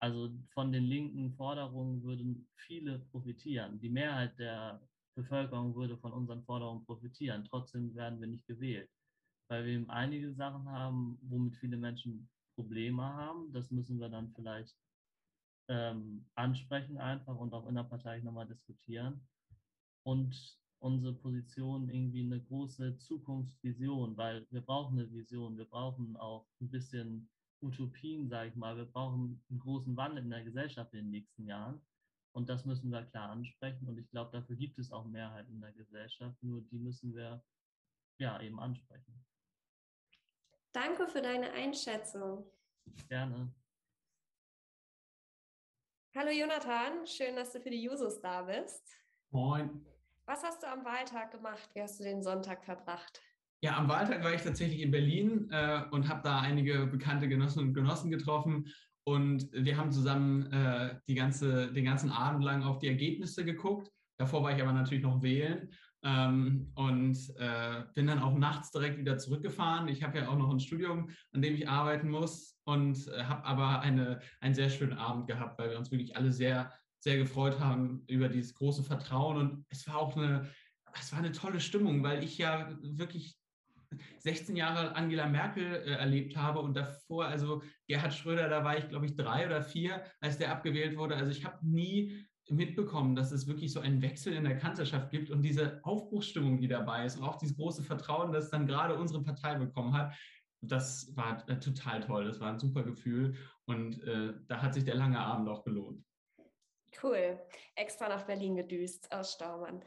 Also 0.00 0.30
von 0.50 0.70
den 0.70 0.84
linken 0.84 1.32
Forderungen 1.32 2.02
würden 2.04 2.48
viele 2.54 3.00
profitieren. 3.10 3.80
Die 3.80 3.88
Mehrheit 3.88 4.38
der 4.38 4.80
Bevölkerung 5.16 5.74
würde 5.74 5.98
von 5.98 6.12
unseren 6.12 6.44
Forderungen 6.44 6.84
profitieren. 6.84 7.44
Trotzdem 7.44 7.92
werden 7.96 8.20
wir 8.20 8.28
nicht 8.28 8.46
gewählt, 8.46 8.88
weil 9.48 9.64
wir 9.64 9.72
eben 9.72 9.90
einige 9.90 10.32
Sachen 10.32 10.68
haben, 10.68 11.18
womit 11.22 11.56
viele 11.56 11.76
Menschen 11.76 12.30
Probleme 12.54 13.02
haben. 13.02 13.52
Das 13.52 13.72
müssen 13.72 13.98
wir 13.98 14.08
dann 14.08 14.32
vielleicht 14.34 14.76
ähm, 15.68 16.26
ansprechen 16.34 16.98
einfach 16.98 17.36
und 17.36 17.52
auch 17.52 17.66
innerparteilich 17.66 18.22
nochmal 18.22 18.46
diskutieren. 18.46 19.26
Und 20.04 20.58
unsere 20.80 21.12
Position 21.14 21.88
irgendwie 21.88 22.24
eine 22.24 22.40
große 22.40 22.98
Zukunftsvision, 22.98 24.16
weil 24.16 24.46
wir 24.50 24.60
brauchen 24.60 24.98
eine 24.98 25.10
Vision, 25.10 25.56
wir 25.56 25.64
brauchen 25.64 26.16
auch 26.16 26.46
ein 26.60 26.70
bisschen 26.70 27.28
Utopien, 27.60 28.28
sage 28.28 28.50
ich 28.50 28.54
mal, 28.54 28.76
wir 28.76 28.84
brauchen 28.84 29.42
einen 29.50 29.58
großen 29.58 29.96
Wandel 29.96 30.24
in 30.24 30.30
der 30.30 30.44
Gesellschaft 30.44 30.92
in 30.94 31.00
den 31.00 31.10
nächsten 31.10 31.46
Jahren. 31.46 31.80
Und 32.32 32.48
das 32.48 32.64
müssen 32.64 32.90
wir 32.90 33.02
klar 33.06 33.30
ansprechen. 33.30 33.88
Und 33.88 33.98
ich 33.98 34.08
glaube, 34.10 34.30
dafür 34.30 34.54
gibt 34.54 34.78
es 34.78 34.92
auch 34.92 35.04
Mehrheiten 35.04 35.54
in 35.54 35.60
der 35.60 35.72
Gesellschaft. 35.72 36.40
Nur 36.42 36.62
die 36.62 36.78
müssen 36.78 37.14
wir 37.14 37.42
ja 38.18 38.40
eben 38.40 38.60
ansprechen. 38.60 39.24
Danke 40.72 41.08
für 41.08 41.22
deine 41.22 41.50
Einschätzung. 41.52 42.48
Gerne. 43.08 43.52
Hallo 46.14 46.30
Jonathan, 46.30 47.06
schön, 47.06 47.36
dass 47.36 47.52
du 47.52 47.60
für 47.60 47.70
die 47.70 47.82
Jusos 47.82 48.20
da 48.20 48.42
bist. 48.42 48.82
Moin. 49.30 49.84
Was 50.28 50.42
hast 50.42 50.62
du 50.62 50.66
am 50.66 50.84
Wahltag 50.84 51.30
gemacht? 51.30 51.70
Wie 51.72 51.80
hast 51.80 51.98
du 51.98 52.04
den 52.04 52.22
Sonntag 52.22 52.62
verbracht? 52.62 53.22
Ja, 53.62 53.78
am 53.78 53.88
Wahltag 53.88 54.22
war 54.22 54.34
ich 54.34 54.42
tatsächlich 54.42 54.82
in 54.82 54.90
Berlin 54.90 55.48
äh, 55.50 55.84
und 55.90 56.06
habe 56.06 56.20
da 56.22 56.40
einige 56.40 56.86
bekannte 56.86 57.28
Genossinnen 57.28 57.68
und 57.68 57.74
Genossen 57.74 58.10
getroffen. 58.10 58.70
Und 59.04 59.50
wir 59.52 59.78
haben 59.78 59.90
zusammen 59.90 60.52
äh, 60.52 60.96
die 61.08 61.14
ganze, 61.14 61.72
den 61.72 61.86
ganzen 61.86 62.10
Abend 62.10 62.44
lang 62.44 62.62
auf 62.62 62.78
die 62.78 62.88
Ergebnisse 62.88 63.42
geguckt. 63.42 63.90
Davor 64.18 64.42
war 64.42 64.54
ich 64.54 64.60
aber 64.60 64.74
natürlich 64.74 65.02
noch 65.02 65.22
wählen 65.22 65.70
ähm, 66.02 66.72
und 66.74 67.16
äh, 67.38 67.84
bin 67.94 68.06
dann 68.06 68.20
auch 68.20 68.36
nachts 68.36 68.70
direkt 68.70 68.98
wieder 68.98 69.16
zurückgefahren. 69.16 69.88
Ich 69.88 70.02
habe 70.02 70.18
ja 70.18 70.28
auch 70.28 70.36
noch 70.36 70.50
ein 70.50 70.60
Studium, 70.60 71.08
an 71.32 71.40
dem 71.40 71.54
ich 71.54 71.70
arbeiten 71.70 72.10
muss 72.10 72.54
und 72.64 73.08
äh, 73.08 73.24
habe 73.24 73.46
aber 73.46 73.80
eine, 73.80 74.20
einen 74.40 74.54
sehr 74.54 74.68
schönen 74.68 74.98
Abend 74.98 75.26
gehabt, 75.26 75.58
weil 75.58 75.70
wir 75.70 75.78
uns 75.78 75.90
wirklich 75.90 76.18
alle 76.18 76.32
sehr 76.32 76.70
sehr 77.00 77.16
gefreut 77.16 77.60
haben 77.60 78.04
über 78.06 78.28
dieses 78.28 78.54
große 78.54 78.82
Vertrauen. 78.82 79.36
Und 79.36 79.66
es 79.68 79.86
war 79.86 79.98
auch 79.98 80.16
eine, 80.16 80.48
es 80.98 81.12
war 81.12 81.18
eine 81.18 81.32
tolle 81.32 81.60
Stimmung, 81.60 82.02
weil 82.02 82.24
ich 82.24 82.38
ja 82.38 82.76
wirklich 82.82 83.38
16 84.18 84.56
Jahre 84.56 84.94
Angela 84.94 85.26
Merkel 85.26 85.64
äh, 85.64 85.92
erlebt 85.92 86.36
habe 86.36 86.60
und 86.60 86.74
davor, 86.76 87.26
also 87.26 87.62
Gerhard 87.86 88.14
Schröder, 88.14 88.48
da 88.48 88.64
war 88.64 88.76
ich, 88.76 88.88
glaube 88.88 89.06
ich, 89.06 89.16
drei 89.16 89.46
oder 89.46 89.62
vier, 89.62 90.02
als 90.20 90.38
der 90.38 90.52
abgewählt 90.52 90.96
wurde. 90.96 91.16
Also 91.16 91.30
ich 91.30 91.44
habe 91.44 91.66
nie 91.66 92.26
mitbekommen, 92.50 93.14
dass 93.14 93.32
es 93.32 93.46
wirklich 93.46 93.72
so 93.72 93.80
einen 93.80 94.02
Wechsel 94.02 94.32
in 94.32 94.44
der 94.44 94.56
Kanzlerschaft 94.56 95.10
gibt 95.10 95.30
und 95.30 95.42
diese 95.42 95.80
Aufbruchsstimmung, 95.84 96.60
die 96.60 96.68
dabei 96.68 97.04
ist 97.04 97.18
und 97.18 97.24
auch 97.24 97.36
dieses 97.36 97.56
große 97.56 97.82
Vertrauen, 97.82 98.32
das 98.32 98.50
dann 98.50 98.66
gerade 98.66 98.94
unsere 98.94 99.22
Partei 99.22 99.54
bekommen 99.54 99.92
hat, 99.92 100.14
das 100.60 101.14
war 101.16 101.48
äh, 101.48 101.58
total 101.58 102.00
toll. 102.00 102.24
Das 102.24 102.40
war 102.40 102.50
ein 102.50 102.58
super 102.58 102.82
Gefühl 102.82 103.36
und 103.66 104.02
äh, 104.02 104.34
da 104.48 104.62
hat 104.62 104.74
sich 104.74 104.84
der 104.84 104.96
lange 104.96 105.18
Abend 105.18 105.48
auch 105.48 105.64
gelohnt. 105.64 106.04
Cool. 107.02 107.38
Extra 107.74 108.08
nach 108.08 108.24
Berlin 108.24 108.56
gedüst 108.56 109.12
aus 109.12 109.32
Staumann. 109.32 109.84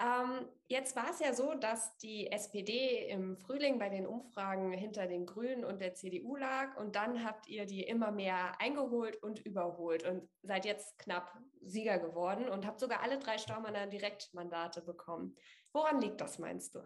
Ähm, 0.00 0.48
jetzt 0.66 0.96
war 0.96 1.08
es 1.08 1.20
ja 1.20 1.32
so, 1.32 1.54
dass 1.54 1.96
die 1.98 2.30
SPD 2.32 3.08
im 3.08 3.36
Frühling 3.36 3.78
bei 3.78 3.88
den 3.88 4.06
Umfragen 4.06 4.72
hinter 4.72 5.06
den 5.06 5.24
Grünen 5.24 5.64
und 5.64 5.80
der 5.80 5.94
CDU 5.94 6.34
lag 6.34 6.76
und 6.76 6.96
dann 6.96 7.24
habt 7.24 7.48
ihr 7.48 7.64
die 7.64 7.82
immer 7.82 8.10
mehr 8.10 8.60
eingeholt 8.60 9.22
und 9.22 9.38
überholt 9.46 10.02
und 10.02 10.28
seid 10.42 10.64
jetzt 10.64 10.98
knapp 10.98 11.32
Sieger 11.62 12.00
geworden 12.00 12.48
und 12.48 12.66
habt 12.66 12.80
sogar 12.80 13.02
alle 13.02 13.20
drei 13.20 13.38
Staumanner 13.38 13.86
Direktmandate 13.86 14.82
bekommen. 14.82 15.36
Woran 15.72 16.00
liegt 16.00 16.20
das, 16.20 16.40
meinst 16.40 16.74
du? 16.74 16.80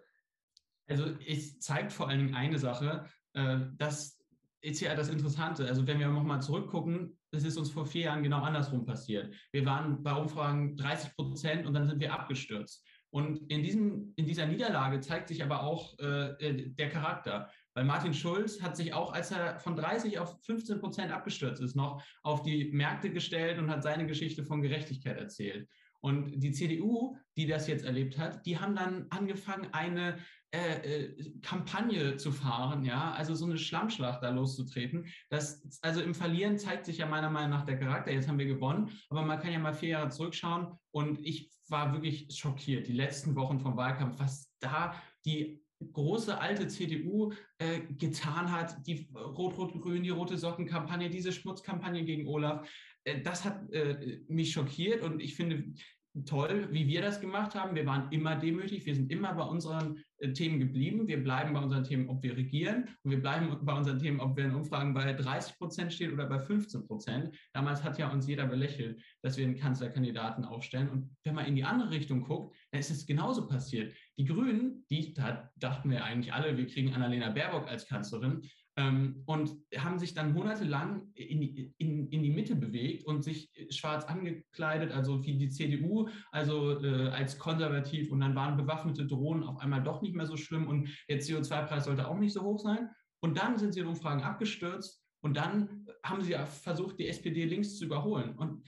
Also 0.87 1.17
es 1.27 1.59
zeigt 1.61 1.93
vor 1.93 2.09
allen 2.09 2.19
Dingen 2.19 2.35
eine 2.35 2.59
Sache, 2.59 3.09
äh, 3.33 3.59
das 3.79 4.18
ist 4.61 4.81
ja 4.81 4.95
das 4.95 5.09
Interessante. 5.09 5.67
Also 5.67 5.87
wenn 5.87 5.99
wir 5.99 6.09
nochmal 6.09 6.43
zurückgucken, 6.43 7.19
das 7.31 7.45
ist 7.45 7.57
uns 7.57 7.71
vor 7.71 7.87
vier 7.87 8.03
Jahren 8.03 8.23
genau 8.23 8.41
andersrum 8.43 8.85
passiert. 8.85 9.35
Wir 9.53 9.65
waren 9.65 10.03
bei 10.03 10.13
Umfragen 10.13 10.77
30 10.77 11.15
Prozent 11.15 11.67
und 11.67 11.75
dann 11.75 11.87
sind 11.87 12.01
wir 12.01 12.13
abgestürzt. 12.13 12.85
Und 13.11 13.51
in, 13.51 13.63
diesem, 13.63 14.13
in 14.17 14.27
dieser 14.27 14.47
Niederlage 14.47 15.01
zeigt 15.01 15.29
sich 15.29 15.43
aber 15.43 15.63
auch 15.63 15.99
äh, 15.99 16.31
äh, 16.45 16.71
der 16.71 16.91
Charakter. 16.91 17.51
Weil 17.75 17.85
Martin 17.85 18.13
Schulz 18.13 18.61
hat 18.61 18.77
sich 18.77 18.93
auch, 18.93 19.13
als 19.13 19.31
er 19.31 19.59
von 19.61 19.77
30 19.77 20.19
auf 20.19 20.43
15 20.45 20.81
Prozent 20.81 21.13
abgestürzt 21.13 21.63
ist, 21.63 21.77
noch 21.77 22.03
auf 22.23 22.43
die 22.43 22.71
Märkte 22.73 23.11
gestellt 23.11 23.59
und 23.59 23.71
hat 23.71 23.83
seine 23.83 24.07
Geschichte 24.07 24.45
von 24.45 24.61
Gerechtigkeit 24.61 25.17
erzählt. 25.17 25.69
Und 26.01 26.41
die 26.41 26.53
CDU, 26.53 27.17
die 27.37 27.47
das 27.47 27.67
jetzt 27.67 27.85
erlebt 27.85 28.19
hat, 28.19 28.47
die 28.47 28.59
haben 28.59 28.77
dann 28.77 29.07
angefangen, 29.11 29.69
eine 29.73 30.19
äh, 30.51 31.09
äh, 31.09 31.41
Kampagne 31.41 32.17
zu 32.17 32.33
fahren, 32.33 32.85
ja, 32.85 33.13
also 33.13 33.35
so 33.35 33.45
eine 33.45 33.59
Schlammschlacht 33.59 34.23
da 34.23 34.31
loszutreten. 34.31 35.07
Das, 35.29 35.63
also 35.83 36.01
im 36.01 36.15
Verlieren 36.15 36.57
zeigt 36.57 36.87
sich 36.87 36.99
ja 36.99 37.07
meiner 37.07 37.29
Meinung 37.29 37.51
nach 37.51 37.67
der 37.67 37.79
Charakter. 37.79 38.13
Jetzt 38.13 38.29
haben 38.29 38.39
wir 38.39 38.47
gewonnen, 38.47 38.91
aber 39.11 39.23
man 39.23 39.39
kann 39.41 39.53
ja 39.53 39.59
mal 39.59 39.75
vier 39.75 39.91
Jahre 39.91 40.09
zurückschauen 40.09 40.79
und 40.91 41.21
ich 41.21 41.51
war 41.69 41.93
wirklich 41.93 42.35
schockiert, 42.35 42.87
die 42.87 42.95
letzten 42.95 43.35
Wochen 43.37 43.61
vom 43.61 43.77
Wahlkampf, 43.77 44.19
was 44.19 44.51
da 44.61 44.95
die 45.27 45.63
große 45.93 46.39
alte 46.39 46.69
CDU 46.69 47.33
äh, 47.59 47.81
getan 47.99 48.51
hat, 48.51 48.87
die 48.87 49.09
Rot-Rot-Grün, 49.15 50.03
die 50.03 50.11
rote 50.11 50.37
Socken-Kampagne, 50.37 51.11
diese 51.11 51.33
Schmutzkampagne 51.33 52.05
gegen 52.05 52.27
Olaf, 52.27 52.69
äh, 53.05 53.21
das 53.23 53.45
hat 53.45 53.71
äh, 53.73 54.21
mich 54.29 54.53
schockiert 54.53 55.03
und 55.03 55.21
ich 55.21 55.35
finde, 55.35 55.73
toll, 56.27 56.69
wie 56.71 56.87
wir 56.87 57.03
das 57.03 57.21
gemacht 57.21 57.55
haben. 57.55 57.75
Wir 57.75 57.87
waren 57.87 58.11
immer 58.11 58.37
demütig, 58.37 58.87
wir 58.87 58.95
sind 58.95 59.11
immer 59.11 59.35
bei 59.35 59.45
unseren 59.45 60.03
äh, 60.19 60.33
Themen 60.33 60.59
geblieben. 60.59 61.07
Wir 61.07 61.23
bleiben 61.23 61.55
bei 61.55 61.61
unseren 61.61 61.85
Themen, 61.85 62.09
ob 62.09 62.23
wir 62.23 62.37
regieren 62.37 62.89
und 63.03 63.11
wir 63.11 63.21
bleiben 63.21 63.57
bei 63.63 63.73
unseren 63.75 63.99
Themen, 63.99 64.21
ob 64.21 64.37
wir 64.37 64.45
in 64.45 64.55
Umfragen 64.55 64.95
bei 64.95 65.13
30 65.13 65.59
Prozent 65.59 65.93
stehen 65.93 66.13
oder 66.13 66.27
bei 66.27 66.41
15 66.41 66.87
Prozent. 66.87 67.37
Damals 67.53 67.83
hat 67.85 67.99
ja 67.99 68.11
uns 68.11 68.27
jeder 68.27 68.47
belächelt, 68.47 69.01
dass 69.23 69.37
wir 69.37 69.45
einen 69.45 69.57
Kanzlerkandidaten 69.57 70.45
aufstellen. 70.45 70.89
Und 70.89 71.17
wenn 71.25 71.35
man 71.35 71.47
in 71.47 71.57
die 71.57 71.65
andere 71.65 71.91
Richtung 71.91 72.23
guckt, 72.23 72.57
dann 72.71 72.81
ist 72.81 72.91
es 72.91 73.07
genauso 73.07 73.47
passiert. 73.47 73.95
Die 74.17 74.25
Grünen, 74.25 74.85
die 74.91 75.15
da 75.15 75.51
dachten 75.57 75.91
wir 75.91 76.05
eigentlich 76.05 76.33
alle, 76.33 76.57
wir 76.57 76.67
kriegen 76.67 76.95
Annalena 76.95 77.31
Baerbock 77.31 77.69
als 77.69 77.87
Kanzlerin, 77.87 78.43
und 79.27 79.57
haben 79.77 79.99
sich 79.99 80.15
dann 80.15 80.33
monatelang 80.33 81.11
in 81.15 81.41
die, 81.41 81.75
in, 81.79 82.09
in 82.11 82.23
die 82.23 82.31
Mitte 82.31 82.55
bewegt 82.55 83.05
und 83.07 83.25
sich 83.25 83.51
schwarz 83.71 84.05
angekleidet, 84.05 84.93
also 84.93 85.25
wie 85.25 85.37
die 85.37 85.49
CDU, 85.49 86.09
also 86.31 86.81
äh, 86.83 87.09
als 87.09 87.39
konservativ. 87.39 88.13
Und 88.13 88.21
dann 88.21 88.35
waren 88.35 88.57
bewaffnete 88.57 89.07
Drohnen 89.07 89.43
auf 89.43 89.59
einmal 89.59 89.83
doch 89.83 90.01
nicht 90.03 90.15
mehr 90.15 90.27
so 90.27 90.37
schlimm 90.37 90.67
und 90.67 90.89
der 91.09 91.21
CO2-Preis 91.21 91.85
sollte 91.85 92.07
auch 92.09 92.19
nicht 92.19 92.33
so 92.33 92.43
hoch 92.43 92.61
sein. 92.61 92.89
Und 93.21 93.37
dann 93.37 93.59
sind 93.59 93.75
sie 93.75 93.81
in 93.81 93.87
Umfragen 93.87 94.23
abgestürzt 94.23 95.03
und 95.21 95.37
dann 95.37 95.87
haben 96.05 96.23
sie 96.23 96.35
versucht, 96.47 96.99
die 96.99 97.09
SPD 97.09 97.45
links 97.45 97.77
zu 97.77 97.87
überholen. 97.87 98.37
Und 98.37 98.65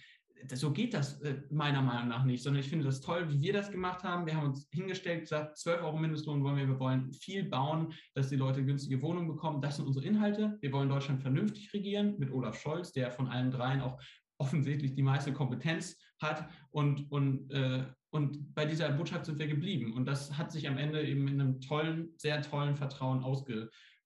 so 0.53 0.73
geht 0.73 0.95
das 0.95 1.21
äh, 1.23 1.43
meiner 1.51 1.83
Meinung 1.83 2.09
nach 2.09 2.25
nicht, 2.25 2.43
sondern 2.43 2.61
ich 2.61 2.69
finde 2.69 2.85
das 2.85 3.01
toll, 3.01 3.29
wie 3.31 3.41
wir 3.41 3.53
das 3.53 3.71
gemacht 3.71 4.03
haben. 4.05 4.27
Wir 4.27 4.37
haben 4.37 4.47
uns 4.47 4.69
hingestellt, 4.73 5.21
gesagt, 5.21 5.59
12 5.59 5.83
Euro 5.83 5.99
Mindestlohn 5.99 6.43
wollen 6.43 6.57
wir, 6.57 6.69
wir 6.69 6.81
wollen 6.81 7.13
viel 7.13 7.45
bauen, 7.45 7.93
dass 8.15 8.29
die 8.29 8.37
Leute 8.37 8.65
günstige 8.65 9.01
Wohnungen 9.03 9.29
bekommen. 9.29 9.61
Das 9.61 9.77
sind 9.77 9.87
unsere 9.87 10.07
Inhalte. 10.07 10.59
Wir 10.61 10.73
wollen 10.73 10.89
Deutschland 10.89 11.21
vernünftig 11.21 11.73
regieren 11.73 12.17
mit 12.19 12.31
Olaf 12.31 12.61
Scholz, 12.61 12.93
der 12.93 13.11
von 13.11 13.29
allen 13.29 13.51
dreien 13.51 13.81
auch 13.81 14.01
offensichtlich 14.39 14.95
die 14.95 15.03
meiste 15.03 15.33
Kompetenz 15.33 15.99
hat 16.19 16.49
und, 16.71 17.11
und, 17.13 17.51
äh, 17.51 17.85
und 18.11 18.55
bei 18.55 18.65
dieser 18.65 18.91
Botschaft 18.91 19.27
sind 19.27 19.39
wir 19.39 19.47
geblieben. 19.47 19.93
Und 19.95 20.07
das 20.07 20.37
hat 20.37 20.51
sich 20.51 20.67
am 20.67 20.79
Ende 20.79 21.03
eben 21.03 21.29
in 21.29 21.41
einem 21.41 21.61
tollen, 21.61 22.11
sehr 22.17 22.43
tollen 22.43 22.75
Vertrauen 22.75 23.23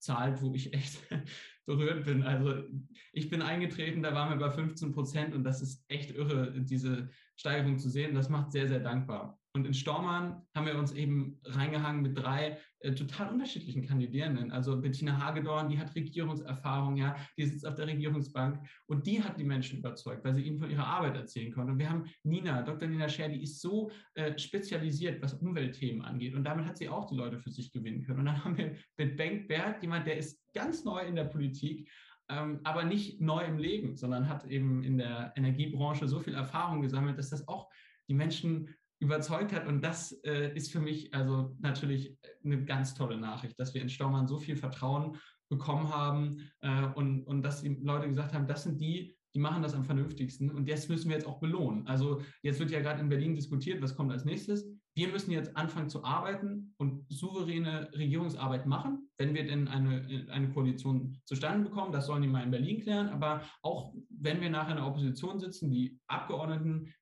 ausgezahlt, 0.04 0.42
wo 0.42 0.54
ich 0.54 0.72
echt 0.72 1.02
berührt 1.66 2.04
bin. 2.04 2.22
Also 2.22 2.64
ich 3.12 3.30
bin 3.30 3.42
eingetreten, 3.42 4.02
da 4.02 4.14
waren 4.14 4.38
wir 4.38 4.48
bei 4.48 4.52
15 4.52 4.92
Prozent 4.92 5.34
und 5.34 5.44
das 5.44 5.62
ist 5.62 5.84
echt 5.88 6.10
irre, 6.10 6.52
diese 6.60 7.10
Steigerung 7.36 7.78
zu 7.78 7.88
sehen. 7.88 8.14
Das 8.14 8.28
macht 8.28 8.52
sehr, 8.52 8.68
sehr 8.68 8.80
dankbar. 8.80 9.38
Und 9.56 9.68
in 9.68 9.74
Stormann 9.74 10.42
haben 10.56 10.66
wir 10.66 10.76
uns 10.76 10.92
eben 10.92 11.38
reingehangen 11.44 12.02
mit 12.02 12.18
drei 12.18 12.58
äh, 12.80 12.92
total 12.92 13.30
unterschiedlichen 13.30 13.86
Kandidierenden. 13.86 14.50
Also 14.50 14.80
Bettina 14.80 15.16
Hagedorn, 15.16 15.68
die 15.68 15.78
hat 15.78 15.94
Regierungserfahrung, 15.94 16.96
ja, 16.96 17.14
die 17.38 17.46
sitzt 17.46 17.64
auf 17.64 17.76
der 17.76 17.86
Regierungsbank 17.86 18.66
und 18.86 19.06
die 19.06 19.22
hat 19.22 19.38
die 19.38 19.44
Menschen 19.44 19.78
überzeugt, 19.78 20.24
weil 20.24 20.34
sie 20.34 20.42
ihnen 20.42 20.58
von 20.58 20.70
ihrer 20.70 20.88
Arbeit 20.88 21.14
erzählen 21.14 21.52
konnte. 21.52 21.70
Und 21.70 21.78
wir 21.78 21.88
haben 21.88 22.10
Nina, 22.24 22.62
Dr. 22.62 22.88
Nina 22.88 23.08
Scher, 23.08 23.28
die 23.28 23.44
ist 23.44 23.60
so 23.60 23.92
äh, 24.14 24.36
spezialisiert, 24.36 25.22
was 25.22 25.34
Umweltthemen 25.34 26.02
angeht. 26.02 26.34
Und 26.34 26.42
damit 26.42 26.66
hat 26.66 26.76
sie 26.76 26.88
auch 26.88 27.08
die 27.08 27.16
Leute 27.16 27.38
für 27.38 27.50
sich 27.50 27.70
gewinnen 27.70 28.02
können. 28.02 28.18
Und 28.18 28.26
dann 28.26 28.44
haben 28.44 28.58
wir 28.58 28.74
mit 28.96 29.16
Bengt 29.16 29.46
Bert 29.46 29.80
jemand, 29.82 30.08
der 30.08 30.18
ist 30.18 30.42
ganz 30.52 30.84
neu 30.84 30.98
in 31.00 31.14
der 31.14 31.24
Politik, 31.24 31.88
ähm, 32.28 32.58
aber 32.64 32.82
nicht 32.82 33.20
neu 33.20 33.44
im 33.44 33.58
Leben, 33.58 33.96
sondern 33.96 34.28
hat 34.28 34.46
eben 34.46 34.82
in 34.82 34.98
der 34.98 35.32
Energiebranche 35.36 36.08
so 36.08 36.18
viel 36.18 36.34
Erfahrung 36.34 36.82
gesammelt, 36.82 37.18
dass 37.18 37.30
das 37.30 37.46
auch 37.46 37.70
die 38.08 38.14
Menschen 38.14 38.74
überzeugt 39.00 39.52
hat. 39.52 39.66
Und 39.66 39.82
das 39.82 40.12
äh, 40.24 40.54
ist 40.54 40.72
für 40.72 40.80
mich 40.80 41.12
also 41.14 41.56
natürlich 41.60 42.16
eine 42.44 42.64
ganz 42.64 42.94
tolle 42.94 43.18
Nachricht, 43.18 43.58
dass 43.58 43.74
wir 43.74 43.82
in 43.82 43.88
Staumann 43.88 44.26
so 44.26 44.38
viel 44.38 44.56
Vertrauen 44.56 45.16
bekommen 45.50 45.88
haben 45.92 46.50
äh, 46.60 46.86
und, 46.94 47.24
und 47.24 47.42
dass 47.42 47.62
die 47.62 47.74
Leute 47.82 48.08
gesagt 48.08 48.32
haben, 48.32 48.46
das 48.46 48.64
sind 48.64 48.80
die, 48.80 49.16
die 49.34 49.40
machen 49.40 49.62
das 49.62 49.74
am 49.74 49.84
vernünftigsten 49.84 50.50
und 50.50 50.68
das 50.68 50.88
müssen 50.88 51.08
wir 51.08 51.16
jetzt 51.16 51.26
auch 51.26 51.40
belohnen. 51.40 51.86
Also 51.86 52.22
jetzt 52.42 52.60
wird 52.60 52.70
ja 52.70 52.80
gerade 52.80 53.00
in 53.00 53.08
Berlin 53.08 53.34
diskutiert, 53.34 53.82
was 53.82 53.96
kommt 53.96 54.12
als 54.12 54.24
nächstes. 54.24 54.64
Wir 54.96 55.08
müssen 55.08 55.32
jetzt 55.32 55.56
anfangen 55.56 55.88
zu 55.88 56.04
arbeiten 56.04 56.72
und 56.76 57.04
souveräne 57.08 57.90
Regierungsarbeit 57.94 58.64
machen, 58.64 59.10
wenn 59.18 59.34
wir 59.34 59.44
denn 59.44 59.66
eine, 59.66 60.28
eine 60.30 60.50
Koalition 60.50 61.18
zustande 61.24 61.68
bekommen. 61.68 61.90
Das 61.90 62.06
sollen 62.06 62.22
die 62.22 62.28
mal 62.28 62.44
in 62.44 62.52
Berlin 62.52 62.80
klären. 62.80 63.08
Aber 63.08 63.42
auch 63.62 63.92
wenn 64.08 64.40
wir 64.40 64.50
nachher 64.50 64.70
in 64.70 64.76
der 64.76 64.86
Opposition 64.86 65.40
sitzen, 65.40 65.68
die 65.68 65.98
Abgeordneten 66.06 66.94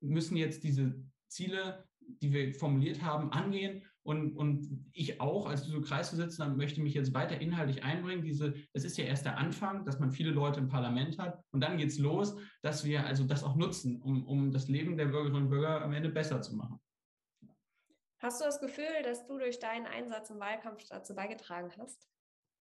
müssen 0.00 0.36
jetzt 0.36 0.64
diese 0.64 1.00
Ziele, 1.28 1.84
die 2.00 2.32
wir 2.32 2.54
formuliert 2.54 3.02
haben, 3.02 3.32
angehen. 3.32 3.82
Und, 4.02 4.36
und 4.36 4.86
ich 4.92 5.20
auch 5.20 5.46
als 5.46 5.64
so 5.64 5.80
Kreisvorsitzender 5.82 6.54
möchte 6.54 6.80
mich 6.80 6.94
jetzt 6.94 7.12
weiter 7.12 7.40
inhaltlich 7.40 7.84
einbringen. 7.84 8.22
Diese, 8.22 8.54
das 8.72 8.84
ist 8.84 8.96
ja 8.96 9.04
erst 9.04 9.26
der 9.26 9.36
Anfang, 9.36 9.84
dass 9.84 9.98
man 9.98 10.10
viele 10.10 10.30
Leute 10.30 10.60
im 10.60 10.68
Parlament 10.68 11.18
hat. 11.18 11.42
Und 11.50 11.60
dann 11.60 11.76
geht 11.76 11.88
es 11.88 11.98
los, 11.98 12.34
dass 12.62 12.84
wir 12.84 13.04
also 13.04 13.24
das 13.24 13.44
auch 13.44 13.56
nutzen, 13.56 14.00
um, 14.00 14.26
um 14.26 14.50
das 14.50 14.68
Leben 14.68 14.96
der 14.96 15.06
Bürgerinnen 15.06 15.44
und 15.44 15.50
Bürger 15.50 15.82
am 15.82 15.92
Ende 15.92 16.08
besser 16.08 16.40
zu 16.40 16.56
machen. 16.56 16.80
Hast 18.20 18.40
du 18.40 18.46
das 18.46 18.60
Gefühl, 18.60 19.02
dass 19.04 19.26
du 19.26 19.38
durch 19.38 19.58
deinen 19.58 19.86
Einsatz 19.86 20.30
im 20.30 20.40
Wahlkampf 20.40 20.84
dazu 20.88 21.14
beigetragen 21.14 21.70
hast? 21.78 22.08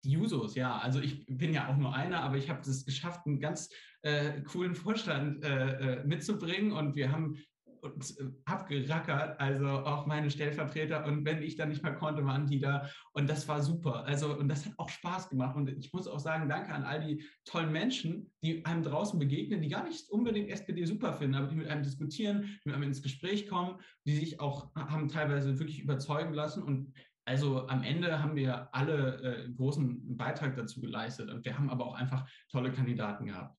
Die 0.04 0.10
Jusos, 0.10 0.54
ja. 0.54 0.78
Also 0.78 1.00
ich 1.00 1.24
bin 1.26 1.52
ja 1.52 1.68
auch 1.68 1.76
nur 1.76 1.94
einer, 1.94 2.22
aber 2.22 2.36
ich 2.36 2.50
habe 2.50 2.60
es 2.68 2.84
geschafft, 2.84 3.26
einen 3.26 3.38
ganz 3.38 3.70
äh, 4.02 4.42
coolen 4.42 4.74
Vorstand 4.74 5.44
äh, 5.44 5.98
äh 6.00 6.04
mitzubringen. 6.04 6.72
Und 6.72 6.96
wir 6.96 7.12
haben 7.12 7.38
und 7.84 8.18
äh, 8.18 8.24
abgerackert, 8.46 9.38
also 9.38 9.68
auch 9.68 10.06
meine 10.06 10.30
Stellvertreter. 10.30 11.04
Und 11.04 11.24
wenn 11.24 11.42
ich 11.42 11.56
dann 11.56 11.68
nicht 11.68 11.82
mehr 11.82 11.94
konnte, 11.94 12.24
waren 12.24 12.46
die 12.46 12.58
da. 12.58 12.88
Und 13.12 13.28
das 13.28 13.46
war 13.46 13.62
super. 13.62 14.04
Also, 14.04 14.36
und 14.36 14.48
das 14.48 14.64
hat 14.64 14.72
auch 14.78 14.88
Spaß 14.88 15.28
gemacht. 15.28 15.56
Und 15.56 15.68
ich 15.68 15.92
muss 15.92 16.08
auch 16.08 16.18
sagen, 16.18 16.48
danke 16.48 16.72
an 16.72 16.84
all 16.84 17.04
die 17.04 17.24
tollen 17.44 17.72
Menschen, 17.72 18.32
die 18.42 18.64
einem 18.64 18.82
draußen 18.82 19.18
begegnen, 19.18 19.60
die 19.60 19.68
gar 19.68 19.84
nicht 19.84 20.08
unbedingt 20.10 20.50
SPD 20.50 20.84
super 20.84 21.12
finden, 21.12 21.34
aber 21.34 21.46
die 21.46 21.56
mit 21.56 21.68
einem 21.68 21.82
diskutieren, 21.82 22.42
die 22.42 22.68
mit 22.68 22.74
einem 22.74 22.84
ins 22.84 23.02
Gespräch 23.02 23.46
kommen, 23.46 23.78
die 24.06 24.16
sich 24.16 24.40
auch 24.40 24.74
haben 24.74 25.08
teilweise 25.08 25.58
wirklich 25.58 25.80
überzeugen 25.80 26.32
lassen. 26.32 26.62
Und 26.62 26.94
also 27.26 27.66
am 27.68 27.82
Ende 27.82 28.22
haben 28.22 28.36
wir 28.36 28.74
alle 28.74 29.46
äh, 29.46 29.52
großen 29.52 30.16
Beitrag 30.16 30.56
dazu 30.56 30.80
geleistet. 30.80 31.30
Und 31.30 31.44
wir 31.44 31.56
haben 31.58 31.70
aber 31.70 31.86
auch 31.86 31.94
einfach 31.94 32.28
tolle 32.50 32.72
Kandidaten 32.72 33.26
gehabt. 33.26 33.58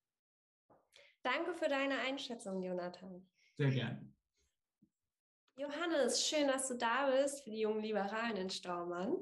Danke 1.23 1.55
für 1.55 1.67
deine 1.67 1.97
Einschätzung, 2.07 2.61
Jonathan. 2.61 3.27
Sehr 3.57 3.71
gerne. 3.71 4.14
Johannes, 5.57 6.27
schön, 6.27 6.49
dass 6.49 6.67
du 6.67 6.75
da 6.75 7.09
bist 7.09 7.43
für 7.43 7.49
die 7.49 7.61
jungen 7.61 7.81
Liberalen 7.81 8.35
in 8.35 8.49
Staumann. 8.49 9.17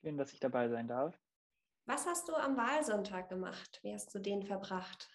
Schön, 0.00 0.16
dass 0.16 0.32
ich 0.32 0.38
dabei 0.38 0.68
sein 0.68 0.86
darf. 0.86 1.18
Was 1.86 2.06
hast 2.06 2.28
du 2.28 2.34
am 2.34 2.56
Wahlsonntag 2.56 3.28
gemacht? 3.28 3.80
Wie 3.82 3.92
hast 3.92 4.14
du 4.14 4.20
den 4.20 4.44
verbracht? 4.44 5.10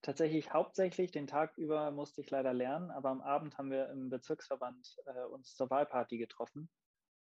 Tatsächlich 0.00 0.54
hauptsächlich 0.54 1.10
den 1.10 1.26
Tag 1.26 1.58
über 1.58 1.90
musste 1.90 2.22
ich 2.22 2.30
leider 2.30 2.54
lernen, 2.54 2.90
aber 2.90 3.10
am 3.10 3.20
Abend 3.20 3.58
haben 3.58 3.70
wir 3.70 3.90
im 3.90 4.08
Bezirksverband 4.08 4.96
äh, 5.04 5.24
uns 5.24 5.54
zur 5.54 5.68
Wahlparty 5.68 6.16
getroffen 6.16 6.70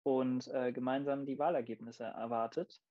und 0.02 0.48
äh, 0.48 0.72
gemeinsam 0.72 1.24
die 1.24 1.38
Wahlergebnisse 1.38 2.02
erwartet 2.02 2.82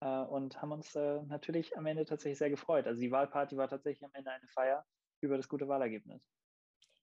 äh, 0.00 0.20
und 0.20 0.62
haben 0.62 0.70
uns 0.70 0.94
äh, 0.94 1.20
natürlich 1.24 1.76
am 1.76 1.86
Ende 1.86 2.04
tatsächlich 2.04 2.38
sehr 2.38 2.50
gefreut. 2.50 2.86
Also 2.86 3.00
die 3.00 3.10
Wahlparty 3.10 3.56
war 3.56 3.68
tatsächlich 3.68 4.04
am 4.04 4.14
Ende 4.14 4.30
eine 4.30 4.46
Feier 4.46 4.86
über 5.20 5.36
das 5.36 5.48
gute 5.48 5.66
Wahlergebnis. 5.66 6.22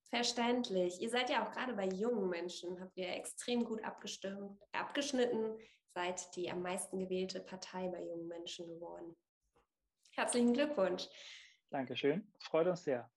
Verständlich. 0.09 0.99
Ihr 1.01 1.09
seid 1.09 1.29
ja 1.29 1.45
auch 1.45 1.51
gerade 1.51 1.73
bei 1.73 1.85
jungen 1.85 2.29
Menschen, 2.29 2.79
habt 2.79 2.97
ihr 2.97 3.09
extrem 3.09 3.63
gut 3.63 3.83
abgestimmt, 3.83 4.59
abgeschnitten, 4.71 5.57
seid 5.93 6.35
die 6.35 6.49
am 6.49 6.63
meisten 6.63 6.97
gewählte 6.97 7.39
Partei 7.39 7.87
bei 7.89 8.01
jungen 8.03 8.27
Menschen 8.27 8.67
geworden. 8.67 9.15
Herzlichen 10.11 10.53
Glückwunsch. 10.53 11.07
Dankeschön. 11.69 12.33
Freut 12.39 12.67
uns 12.67 12.83
sehr. 12.83 13.09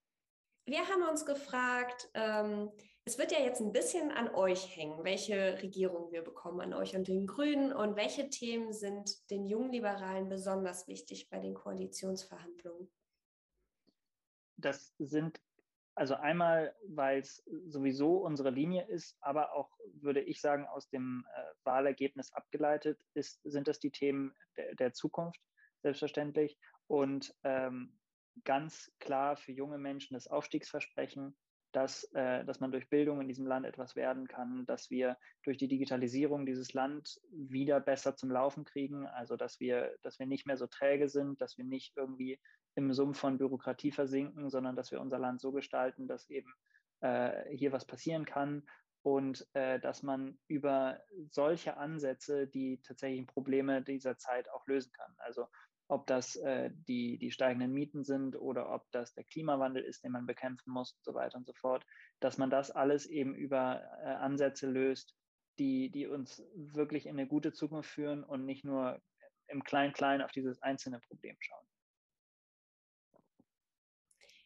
Wir 0.66 0.87
haben 0.87 1.02
uns 1.08 1.25
gefragt, 1.25 2.11
ähm, 2.14 2.70
es 3.04 3.18
wird 3.18 3.32
ja 3.32 3.40
jetzt 3.40 3.61
ein 3.61 3.72
bisschen 3.72 4.12
an 4.12 4.32
euch 4.34 4.76
hängen, 4.76 5.02
welche 5.02 5.61
Regierung 5.61 6.12
wir 6.12 6.22
bekommen, 6.22 6.61
an 6.61 6.75
euch 6.75 6.94
und 6.94 7.08
den 7.08 7.26
Grünen 7.26 7.72
und 7.72 7.96
welche 7.96 8.28
Themen 8.28 8.72
sind 8.72 9.28
den 9.30 9.44
jungen 9.44 9.72
Liberalen 9.72 10.28
besonders 10.28 10.87
wichtig 10.87 11.28
bei 11.30 11.40
den 11.40 11.54
Koalitionsverhandlungen? 11.54 12.92
Das 14.56 14.94
sind 14.99 15.40
also 15.94 16.14
einmal, 16.14 16.75
weil 16.88 17.20
es 17.20 17.44
sowieso 17.66 18.18
unsere 18.18 18.50
Linie 18.50 18.87
ist, 18.88 19.16
aber 19.20 19.52
auch, 19.52 19.70
würde 20.00 20.20
ich 20.20 20.40
sagen, 20.40 20.66
aus 20.66 20.88
dem 20.88 21.25
äh, 21.34 21.42
Wahlergebnis 21.64 22.32
abgeleitet 22.32 22.99
ist, 23.14 23.40
sind 23.44 23.68
das 23.68 23.78
die 23.78 23.90
Themen 23.90 24.34
der, 24.56 24.75
der 24.76 24.92
Zukunft, 24.94 25.40
selbstverständlich. 25.82 26.58
Und 26.87 27.34
ähm, 27.44 27.99
ganz 28.44 28.90
klar 29.00 29.37
für 29.37 29.52
junge 29.52 29.78
Menschen 29.78 30.14
das 30.14 30.28
Aufstiegsversprechen, 30.28 31.37
dass, 31.73 32.05
äh, 32.14 32.45
dass 32.45 32.61
man 32.61 32.71
durch 32.71 32.88
Bildung 32.88 33.21
in 33.21 33.29
diesem 33.29 33.47
Land 33.47 33.67
etwas 33.67 33.97
werden 33.97 34.29
kann, 34.29 34.67
dass 34.67 34.91
wir 34.91 35.17
durch 35.43 35.57
die 35.57 35.69
Digitalisierung 35.69 36.47
dieses 36.47 36.73
Land 36.75 37.21
wieder 37.31 37.81
besser 37.81 38.14
zum 38.14 38.31
Laufen 38.31 38.64
kriegen, 38.64 39.07
also 39.07 39.37
dass 39.37 39.59
wir, 39.59 39.97
dass 40.02 40.19
wir 40.19 40.26
nicht 40.26 40.47
mehr 40.47 40.57
so 40.57 40.67
träge 40.67 41.09
sind, 41.09 41.41
dass 41.41 41.57
wir 41.57 41.64
nicht 41.64 41.97
irgendwie 41.97 42.38
im 42.75 42.93
Sumpf 42.93 43.19
von 43.19 43.38
Bürokratie 43.38 43.93
versinken, 43.93 44.50
sondern 44.50 44.76
dass 44.76 44.91
wir 44.91 45.00
unser 45.00 45.19
Land 45.19 45.41
so 45.41 45.52
gestalten, 45.52 46.07
dass 46.07 46.29
eben 46.31 46.52
äh, 47.00 47.55
hier 47.57 47.73
was 47.73 47.87
passieren 47.87 48.25
kann 48.25 48.62
und 49.02 49.47
äh, 49.55 49.81
dass 49.81 50.02
man 50.02 50.38
über 50.47 51.02
solche 51.29 51.76
Ansätze 51.76 52.47
die 52.47 52.81
tatsächlichen 52.83 53.26
Probleme 53.26 53.83
dieser 53.83 54.17
Zeit 54.17 54.49
auch 54.50 54.67
lösen 54.67 54.93
kann. 54.93 55.12
Also 55.19 55.49
ob 55.89 56.07
das 56.07 56.37
äh, 56.37 56.71
die, 56.89 57.19
die 57.19 57.31
steigenden 57.31 57.73
Mieten 57.73 58.05
sind 58.05 58.37
oder 58.37 58.73
ob 58.73 58.91
das 58.93 59.12
der 59.15 59.25
Klimawandel 59.25 59.83
ist, 59.83 60.05
den 60.05 60.12
man 60.12 60.27
bekämpfen 60.27 60.73
muss 60.73 60.93
und 60.93 61.05
so 61.05 61.15
weiter 61.15 61.37
und 61.37 61.47
so 61.47 61.53
fort, 61.55 61.85
dass 62.21 62.39
man 62.39 62.51
das 62.51 62.71
alles 62.71 63.07
eben 63.07 63.35
über 63.35 63.83
äh, 64.03 64.07
Ansätze 64.07 64.71
löst, 64.71 65.15
die, 65.59 65.91
die 65.91 66.07
uns 66.07 66.43
wirklich 66.55 67.07
in 67.07 67.19
eine 67.19 67.27
gute 67.27 67.53
Zukunft 67.53 67.91
führen 67.91 68.25
und 68.25 68.45
nicht 68.45 68.65
nur 68.65 69.01
im 69.49 69.62
Klein-Klein 69.65 70.23
auf 70.23 70.33
dieses 70.33 70.62
einzelne 70.62 70.99
Problem 71.01 71.37
schauen. 71.41 71.67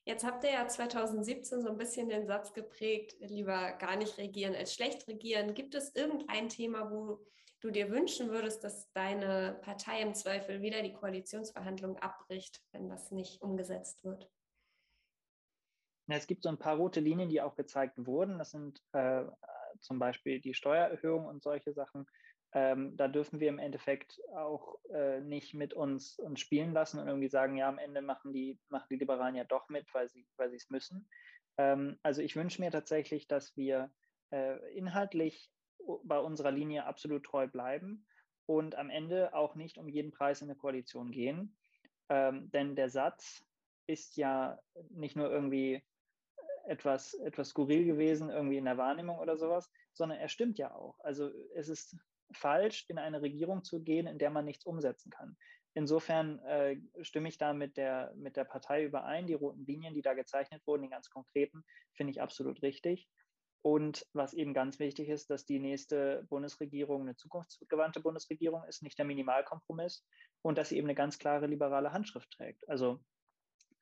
Jetzt 0.07 0.25
habt 0.25 0.45
ihr 0.45 0.53
ja 0.53 0.69
2017 0.69 1.63
so 1.63 1.69
ein 1.69 1.77
bisschen 1.77 2.09
den 2.09 2.29
Satz 2.29 2.53
geprägt, 2.53 3.17
lieber 3.19 3.73
gar 3.73 3.97
nicht 3.97 4.19
regieren 4.19 4.55
als 4.55 4.73
schlecht 4.73 5.09
regieren. 5.09 5.53
Gibt 5.53 5.75
es 5.75 5.97
irgendein 5.97 6.49
Thema, 6.49 6.93
wo 6.93 7.27
du 7.59 7.73
dir 7.73 7.91
wünschen 7.91 8.31
würdest, 8.31 8.63
dass 8.63 8.89
deine 8.93 9.59
Partei 9.63 10.01
im 10.01 10.15
Zweifel 10.15 10.63
wieder 10.63 10.81
die 10.83 10.93
Koalitionsverhandlungen 10.93 11.97
abbricht, 11.99 12.63
wenn 12.71 12.89
das 12.89 13.11
nicht 13.11 13.43
umgesetzt 13.43 14.05
wird? 14.05 14.31
Es 16.07 16.29
gibt 16.29 16.45
so 16.45 16.51
ein 16.51 16.59
paar 16.59 16.77
rote 16.77 17.01
Linien, 17.01 17.29
die 17.29 17.41
auch 17.41 17.57
gezeigt 17.57 17.95
wurden. 18.07 18.39
Das 18.39 18.53
sind 18.53 18.81
äh, 18.93 19.25
zum 19.81 19.99
Beispiel 19.99 20.41
die 20.41 20.55
Steuererhöhung 20.55 21.27
und 21.27 21.43
solche 21.43 21.73
Sachen. 21.73 22.07
Ähm, 22.57 22.97
da 22.97 23.07
dürfen 23.07 23.39
wir 23.39 23.51
im 23.51 23.59
Endeffekt 23.59 24.19
auch 24.35 24.79
äh, 24.89 25.21
nicht 25.21 25.53
mit 25.53 25.75
uns, 25.75 26.19
uns 26.19 26.41
spielen 26.41 26.73
lassen 26.73 26.99
und 26.99 27.07
irgendwie 27.07 27.29
sagen, 27.29 27.55
ja, 27.59 27.69
am 27.69 27.77
Ende 27.77 28.01
machen 28.01 28.33
die, 28.33 28.59
machen 28.71 28.87
die 28.91 28.97
Liberalen 28.97 29.35
ja 29.35 29.45
doch 29.45 29.69
mit, 29.69 29.93
weil 29.93 30.09
sie 30.09 30.27
weil 30.39 30.55
es 30.55 30.71
müssen. 30.71 31.07
Ähm, 31.59 31.99
also 32.03 32.23
ich 32.23 32.35
wünsche 32.35 32.63
mir 32.63 32.71
tatsächlich, 32.71 33.29
dass 33.29 33.55
wir 33.59 33.93
äh, 34.33 34.57
inhaltlich 34.75 35.53
bei 36.05 36.19
unserer 36.19 36.51
Linie 36.51 36.87
absolut 36.87 37.25
treu 37.25 37.47
bleiben 37.47 38.07
und 38.47 38.75
am 38.75 38.89
Ende 38.89 39.35
auch 39.35 39.55
nicht 39.55 39.77
um 39.77 39.91
jeden 39.91 40.11
Preis 40.11 40.41
in 40.41 40.49
eine 40.49 40.57
Koalition 40.57 41.11
gehen. 41.11 41.59
Ähm, 42.09 42.51
denn 42.53 42.75
der 42.75 42.89
Satz 42.89 43.45
ist 43.87 44.17
ja 44.17 44.59
nicht 44.89 45.15
nur 45.15 45.31
irgendwie 45.31 45.83
etwas, 46.65 47.13
etwas 47.13 47.51
skurril 47.51 47.85
gewesen, 47.85 48.31
irgendwie 48.31 48.57
in 48.57 48.65
der 48.65 48.79
Wahrnehmung 48.79 49.19
oder 49.19 49.37
sowas, 49.37 49.71
sondern 49.93 50.19
er 50.19 50.31
stimmt 50.31 50.57
ja 50.57 50.75
auch. 50.75 50.99
Also 51.01 51.31
es 51.55 51.69
ist 51.69 51.99
falsch, 52.33 52.85
in 52.89 52.99
eine 52.99 53.23
Regierung 53.23 53.65
zu 53.65 53.83
gehen, 53.83 54.07
in 54.07 54.19
der 54.19 54.31
man 54.31 54.45
nichts 54.45 54.67
umsetzen 54.67 55.11
kann. 55.11 55.37
Insofern 55.75 56.39
äh, 56.41 56.77
stimme 57.03 57.29
ich 57.29 57.37
da 57.37 57.53
mit 57.53 57.77
der, 57.77 58.13
mit 58.17 58.37
der 58.37 58.45
Partei 58.45 58.85
überein. 58.85 59.27
Die 59.27 59.35
roten 59.35 59.67
Linien, 59.67 59.95
die 59.95 60.01
da 60.01 60.15
gezeichnet 60.15 60.67
wurden, 60.67 60.83
die 60.83 60.89
ganz 60.89 61.11
konkreten, 61.11 61.65
finde 61.93 62.13
ich 62.13 62.23
absolut 62.23 62.63
richtig. 62.63 63.09
Und 63.61 64.07
was 64.13 64.33
eben 64.33 64.55
ganz 64.55 64.79
wichtig 64.79 65.09
ist, 65.09 65.29
dass 65.29 65.45
die 65.45 65.59
nächste 65.59 66.25
Bundesregierung 66.31 67.03
eine 67.03 67.17
zukunftsgewandte 67.17 68.01
Bundesregierung 68.01 68.65
ist, 68.65 68.83
nicht 68.83 68.97
der 68.97 69.05
Minimalkompromiss 69.05 70.07
und 70.41 70.57
dass 70.57 70.69
sie 70.69 70.79
eben 70.79 70.87
eine 70.87 70.95
ganz 70.95 71.19
klare 71.19 71.47
liberale 71.47 71.93
Handschrift 71.93 72.31
trägt. 72.31 72.67
Also 72.69 73.01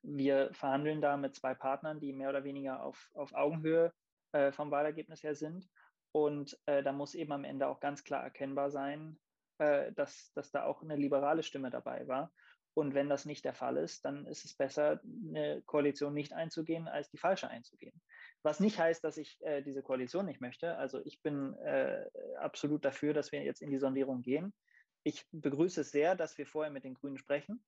wir 0.02 0.50
verhandeln 0.52 1.00
da 1.00 1.16
mit 1.16 1.34
zwei 1.34 1.54
Partnern, 1.54 2.00
die 2.00 2.12
mehr 2.12 2.30
oder 2.30 2.44
weniger 2.44 2.82
auf, 2.82 3.10
auf 3.14 3.34
Augenhöhe 3.34 3.92
äh, 4.32 4.52
vom 4.52 4.70
Wahlergebnis 4.70 5.22
her 5.22 5.34
sind. 5.34 5.68
Und 6.14 6.56
äh, 6.66 6.84
da 6.84 6.92
muss 6.92 7.16
eben 7.16 7.32
am 7.32 7.42
Ende 7.42 7.66
auch 7.66 7.80
ganz 7.80 8.04
klar 8.04 8.22
erkennbar 8.22 8.70
sein, 8.70 9.18
äh, 9.58 9.90
dass, 9.94 10.32
dass 10.34 10.52
da 10.52 10.64
auch 10.64 10.80
eine 10.80 10.94
liberale 10.94 11.42
Stimme 11.42 11.70
dabei 11.70 12.06
war. 12.06 12.32
Und 12.72 12.94
wenn 12.94 13.08
das 13.08 13.24
nicht 13.24 13.44
der 13.44 13.52
Fall 13.52 13.76
ist, 13.76 14.04
dann 14.04 14.24
ist 14.26 14.44
es 14.44 14.54
besser, 14.54 15.00
eine 15.02 15.60
Koalition 15.62 16.14
nicht 16.14 16.32
einzugehen, 16.32 16.86
als 16.86 17.10
die 17.10 17.18
falsche 17.18 17.48
einzugehen. 17.48 18.00
Was 18.42 18.60
nicht 18.60 18.78
heißt, 18.78 19.02
dass 19.02 19.16
ich 19.16 19.40
äh, 19.42 19.62
diese 19.62 19.82
Koalition 19.82 20.26
nicht 20.26 20.40
möchte. 20.40 20.76
Also 20.76 21.00
ich 21.04 21.20
bin 21.20 21.54
äh, 21.54 22.08
absolut 22.38 22.84
dafür, 22.84 23.12
dass 23.12 23.32
wir 23.32 23.42
jetzt 23.42 23.60
in 23.60 23.70
die 23.70 23.78
Sondierung 23.78 24.22
gehen. 24.22 24.54
Ich 25.02 25.26
begrüße 25.32 25.80
es 25.80 25.90
sehr, 25.90 26.14
dass 26.14 26.38
wir 26.38 26.46
vorher 26.46 26.72
mit 26.72 26.84
den 26.84 26.94
Grünen 26.94 27.18
sprechen, 27.18 27.64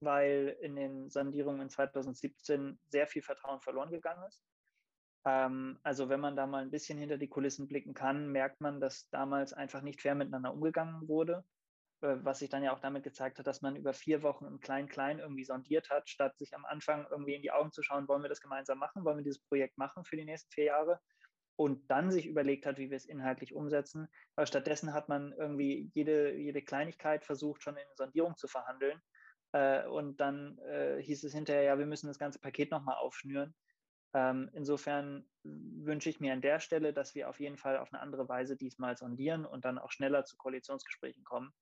weil 0.00 0.56
in 0.60 0.76
den 0.76 1.10
Sondierungen 1.10 1.68
2017 1.68 2.78
sehr 2.86 3.08
viel 3.08 3.22
Vertrauen 3.22 3.60
verloren 3.60 3.90
gegangen 3.90 4.22
ist. 4.28 4.44
Ähm, 5.24 5.78
also 5.82 6.08
wenn 6.08 6.20
man 6.20 6.36
da 6.36 6.46
mal 6.46 6.62
ein 6.62 6.70
bisschen 6.70 6.98
hinter 6.98 7.18
die 7.18 7.28
Kulissen 7.28 7.68
blicken 7.68 7.94
kann, 7.94 8.28
merkt 8.30 8.60
man, 8.60 8.80
dass 8.80 9.08
damals 9.10 9.52
einfach 9.52 9.82
nicht 9.82 10.00
fair 10.00 10.14
miteinander 10.14 10.52
umgegangen 10.52 11.08
wurde 11.08 11.44
äh, 12.00 12.16
was 12.22 12.38
sich 12.38 12.48
dann 12.48 12.62
ja 12.62 12.72
auch 12.72 12.80
damit 12.80 13.02
gezeigt 13.02 13.38
hat, 13.38 13.46
dass 13.46 13.62
man 13.62 13.76
über 13.76 13.92
vier 13.92 14.22
Wochen 14.22 14.46
im 14.46 14.60
Klein-Klein 14.60 15.18
irgendwie 15.18 15.44
sondiert 15.44 15.90
hat, 15.90 16.08
statt 16.08 16.38
sich 16.38 16.54
am 16.54 16.64
Anfang 16.64 17.06
irgendwie 17.10 17.34
in 17.34 17.42
die 17.42 17.50
Augen 17.50 17.72
zu 17.72 17.82
schauen, 17.82 18.06
wollen 18.08 18.22
wir 18.22 18.28
das 18.28 18.40
gemeinsam 18.40 18.78
machen, 18.78 19.04
wollen 19.04 19.18
wir 19.18 19.24
dieses 19.24 19.42
Projekt 19.42 19.78
machen 19.78 20.04
für 20.04 20.16
die 20.16 20.24
nächsten 20.24 20.50
vier 20.52 20.64
Jahre 20.64 21.00
und 21.56 21.90
dann 21.90 22.12
sich 22.12 22.26
überlegt 22.26 22.66
hat, 22.66 22.78
wie 22.78 22.90
wir 22.90 22.96
es 22.96 23.06
inhaltlich 23.06 23.52
umsetzen. 23.52 24.08
Aber 24.36 24.46
stattdessen 24.46 24.94
hat 24.94 25.08
man 25.08 25.32
irgendwie 25.32 25.90
jede, 25.92 26.36
jede 26.36 26.62
Kleinigkeit 26.62 27.24
versucht, 27.24 27.62
schon 27.62 27.76
in 27.76 27.96
Sondierung 27.96 28.36
zu 28.36 28.46
verhandeln. 28.46 29.00
Äh, 29.52 29.84
und 29.88 30.20
dann 30.20 30.56
äh, 30.58 31.02
hieß 31.02 31.24
es 31.24 31.34
hinterher, 31.34 31.64
ja, 31.64 31.78
wir 31.78 31.86
müssen 31.86 32.06
das 32.06 32.18
ganze 32.20 32.38
Paket 32.38 32.70
nochmal 32.70 32.96
aufschnüren. 32.98 33.56
Ähm, 34.14 34.50
insofern 34.54 35.28
wünsche 35.42 36.08
ich 36.08 36.20
mir 36.20 36.32
an 36.32 36.40
der 36.40 36.60
Stelle, 36.60 36.92
dass 36.92 37.14
wir 37.14 37.28
auf 37.28 37.40
jeden 37.40 37.56
Fall 37.56 37.76
auf 37.76 37.92
eine 37.92 38.00
andere 38.00 38.28
Weise 38.28 38.56
diesmal 38.56 38.96
sondieren 38.96 39.44
und 39.44 39.64
dann 39.64 39.78
auch 39.78 39.90
schneller 39.90 40.24
zu 40.24 40.36
Koalitionsgesprächen 40.36 41.24
kommen. 41.24 41.52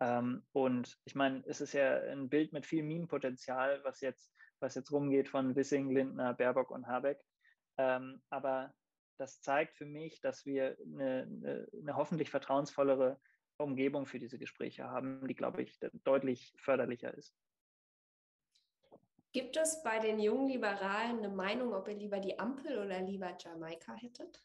Ähm, 0.00 0.44
und 0.52 0.98
ich 1.04 1.14
meine, 1.14 1.44
es 1.46 1.60
ist 1.60 1.74
ja 1.74 1.96
ein 1.96 2.28
Bild 2.28 2.52
mit 2.52 2.66
viel 2.66 2.82
Meme-Potenzial, 2.82 3.82
was 3.84 4.00
jetzt, 4.00 4.34
was 4.60 4.74
jetzt 4.74 4.90
rumgeht 4.90 5.28
von 5.28 5.54
Wissing, 5.54 5.90
Lindner, 5.90 6.34
Baerbock 6.34 6.70
und 6.70 6.86
Habeck. 6.86 7.20
Ähm, 7.78 8.20
aber 8.30 8.74
das 9.18 9.40
zeigt 9.40 9.76
für 9.76 9.86
mich, 9.86 10.20
dass 10.20 10.44
wir 10.44 10.76
eine, 10.84 11.22
eine, 11.22 11.68
eine, 11.72 11.96
hoffentlich 11.96 12.30
vertrauensvollere 12.30 13.20
Umgebung 13.58 14.06
für 14.06 14.18
diese 14.18 14.38
Gespräche 14.38 14.84
haben, 14.84 15.26
die, 15.28 15.34
glaube 15.34 15.62
ich, 15.62 15.78
deutlich 16.02 16.52
förderlicher 16.58 17.14
ist. 17.14 17.36
Gibt 19.32 19.56
es 19.56 19.82
bei 19.82 19.98
den 19.98 20.20
jungen 20.20 20.48
Liberalen 20.48 21.18
eine 21.18 21.30
Meinung, 21.30 21.72
ob 21.72 21.88
ihr 21.88 21.94
lieber 21.94 22.20
die 22.20 22.38
Ampel 22.38 22.78
oder 22.78 23.00
lieber 23.00 23.34
Jamaika 23.38 23.94
hättet? 23.94 24.44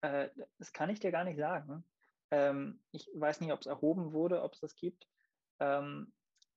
Äh, 0.00 0.30
das 0.58 0.72
kann 0.72 0.88
ich 0.88 1.00
dir 1.00 1.10
gar 1.10 1.24
nicht 1.24 1.38
sagen. 1.38 1.84
Ähm, 2.30 2.80
ich 2.92 3.08
weiß 3.14 3.40
nicht, 3.40 3.52
ob 3.52 3.60
es 3.60 3.66
erhoben 3.66 4.12
wurde, 4.12 4.42
ob 4.42 4.54
es 4.54 4.60
das 4.60 4.74
gibt. 4.74 5.06
Ähm, 5.60 6.12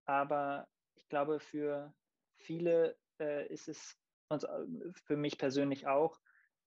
aber 0.05 0.69
ich 0.95 1.07
glaube, 1.09 1.39
für 1.39 1.93
viele 2.37 2.97
äh, 3.19 3.47
ist 3.47 3.67
es, 3.67 3.97
und 4.29 4.45
äh, 4.45 4.93
für 5.05 5.17
mich 5.17 5.37
persönlich 5.37 5.87
auch, 5.87 6.19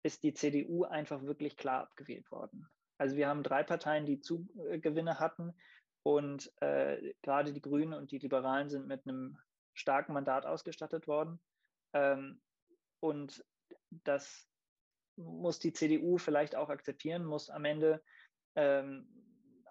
ist 0.03 0.23
die 0.23 0.35
CDU 0.35 0.85
einfach 0.85 1.23
wirklich 1.23 1.57
klar 1.57 1.85
abgewählt 1.85 2.31
worden. 2.31 2.69
Also 2.99 3.17
wir 3.17 3.29
haben 3.29 3.43
drei 3.43 3.63
Parteien, 3.63 4.05
die 4.05 4.21
Zugewinne 4.21 5.19
hatten 5.19 5.55
und 6.03 6.53
äh, 6.61 7.15
gerade 7.23 7.53
die 7.55 7.63
Grünen 7.63 7.95
und 7.95 8.11
die 8.11 8.19
Liberalen 8.19 8.69
sind 8.69 8.87
mit 8.87 9.07
einem 9.07 9.39
starken 9.75 10.13
Mandat 10.13 10.47
ausgestattet 10.47 11.07
worden. 11.07 11.41
Ähm, 11.93 12.41
und 13.01 13.45
das 13.91 14.49
muss 15.17 15.59
die 15.59 15.73
CDU 15.73 16.19
vielleicht 16.19 16.57
auch 16.57 16.71
akzeptieren, 16.71 17.25
muss 17.25 17.51
am 17.51 17.65
Ende 17.65 18.03
ähm, 18.57 19.09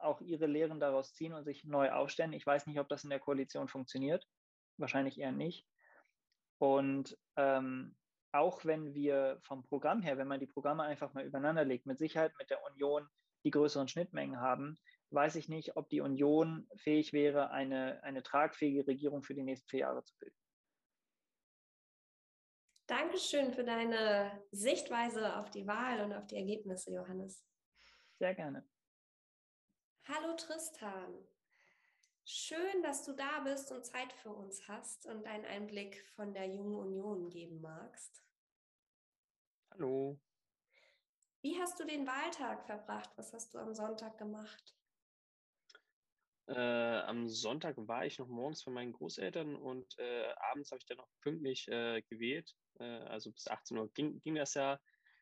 auch 0.02 0.22
ihre 0.22 0.46
Lehren 0.46 0.80
daraus 0.80 1.14
ziehen 1.14 1.34
und 1.34 1.46
sich 1.46 1.64
neu 1.64 1.92
aufstellen. 1.92 2.34
Ich 2.34 2.46
weiß 2.46 2.68
nicht, 2.68 2.80
ob 2.80 2.90
das 2.90 3.04
in 3.04 3.10
der 3.10 3.20
Koalition 3.20 3.68
funktioniert. 3.68 4.28
Wahrscheinlich 4.78 5.20
eher 5.20 5.32
nicht. 5.32 5.68
Und 6.60 7.18
ähm, 7.36 7.96
auch 8.32 8.66
wenn 8.66 8.94
wir 8.94 9.40
vom 9.44 9.64
Programm 9.64 10.02
her, 10.02 10.18
wenn 10.18 10.28
man 10.28 10.40
die 10.40 10.48
Programme 10.48 10.84
einfach 10.84 11.14
mal 11.14 11.26
übereinander 11.26 11.66
legt, 11.66 11.86
mit 11.86 12.00
Sicherheit 12.00 12.34
mit 12.40 12.50
der 12.50 12.64
Union 12.64 13.08
die 13.46 13.52
größeren 13.52 13.88
Schnittmengen 13.88 14.40
haben, 14.40 14.78
weiß 15.14 15.36
ich 15.36 15.50
nicht, 15.50 15.78
ob 15.78 15.90
die 15.90 16.02
Union 16.02 16.68
fähig 16.76 17.14
wäre, 17.14 17.52
eine, 17.52 18.02
eine 18.04 18.24
tragfähige 18.24 18.88
Regierung 18.88 19.24
für 19.24 19.34
die 19.34 19.44
nächsten 19.44 19.68
vier 19.70 19.82
Jahre 19.82 20.04
zu 20.04 20.16
bilden. 20.18 20.38
Dankeschön 22.88 23.54
für 23.54 23.64
deine 23.64 24.44
Sichtweise 24.52 25.38
auf 25.38 25.50
die 25.50 25.66
Wahl 25.66 26.02
und 26.02 26.14
auf 26.14 26.28
die 26.28 26.36
Ergebnisse, 26.36 26.94
Johannes. 26.94 27.46
Sehr 28.20 28.36
gerne. 28.36 28.68
Hallo 30.06 30.36
Tristan. 30.36 31.26
Schön, 32.26 32.84
dass 32.84 33.06
du 33.06 33.14
da 33.14 33.40
bist 33.42 33.72
und 33.72 33.86
Zeit 33.86 34.12
für 34.14 34.32
uns 34.32 34.68
hast 34.68 35.06
und 35.06 35.26
einen 35.26 35.46
Einblick 35.46 36.06
von 36.16 36.34
der 36.34 36.48
Jungen 36.48 36.76
Union 36.76 37.30
geben 37.30 37.62
magst. 37.62 38.24
Hallo. 39.72 40.20
Wie 41.42 41.60
hast 41.60 41.80
du 41.80 41.86
den 41.86 42.06
Wahltag 42.06 42.66
verbracht? 42.66 43.10
Was 43.18 43.34
hast 43.34 43.54
du 43.54 43.60
am 43.60 43.74
Sonntag 43.74 44.18
gemacht? 44.18 44.74
Äh, 46.48 46.54
am 46.54 47.30
Sonntag 47.30 47.76
war 47.78 48.06
ich 48.06 48.20
noch 48.20 48.28
morgens 48.28 48.66
bei 48.66 48.72
meinen 48.72 48.92
Großeltern 48.92 49.56
und 49.56 49.98
äh, 49.98 50.34
abends 50.52 50.72
habe 50.72 50.80
ich 50.80 50.86
dann 50.86 50.98
noch 50.98 51.08
pünktlich 51.22 51.68
äh, 51.70 52.02
gewählt. 52.10 52.54
Äh, 52.80 52.84
also 52.84 53.32
bis 53.32 53.48
18 53.48 53.78
Uhr 53.78 53.90
ging, 53.94 54.20
ging 54.20 54.36
das 54.36 54.54
ja. 54.56 54.80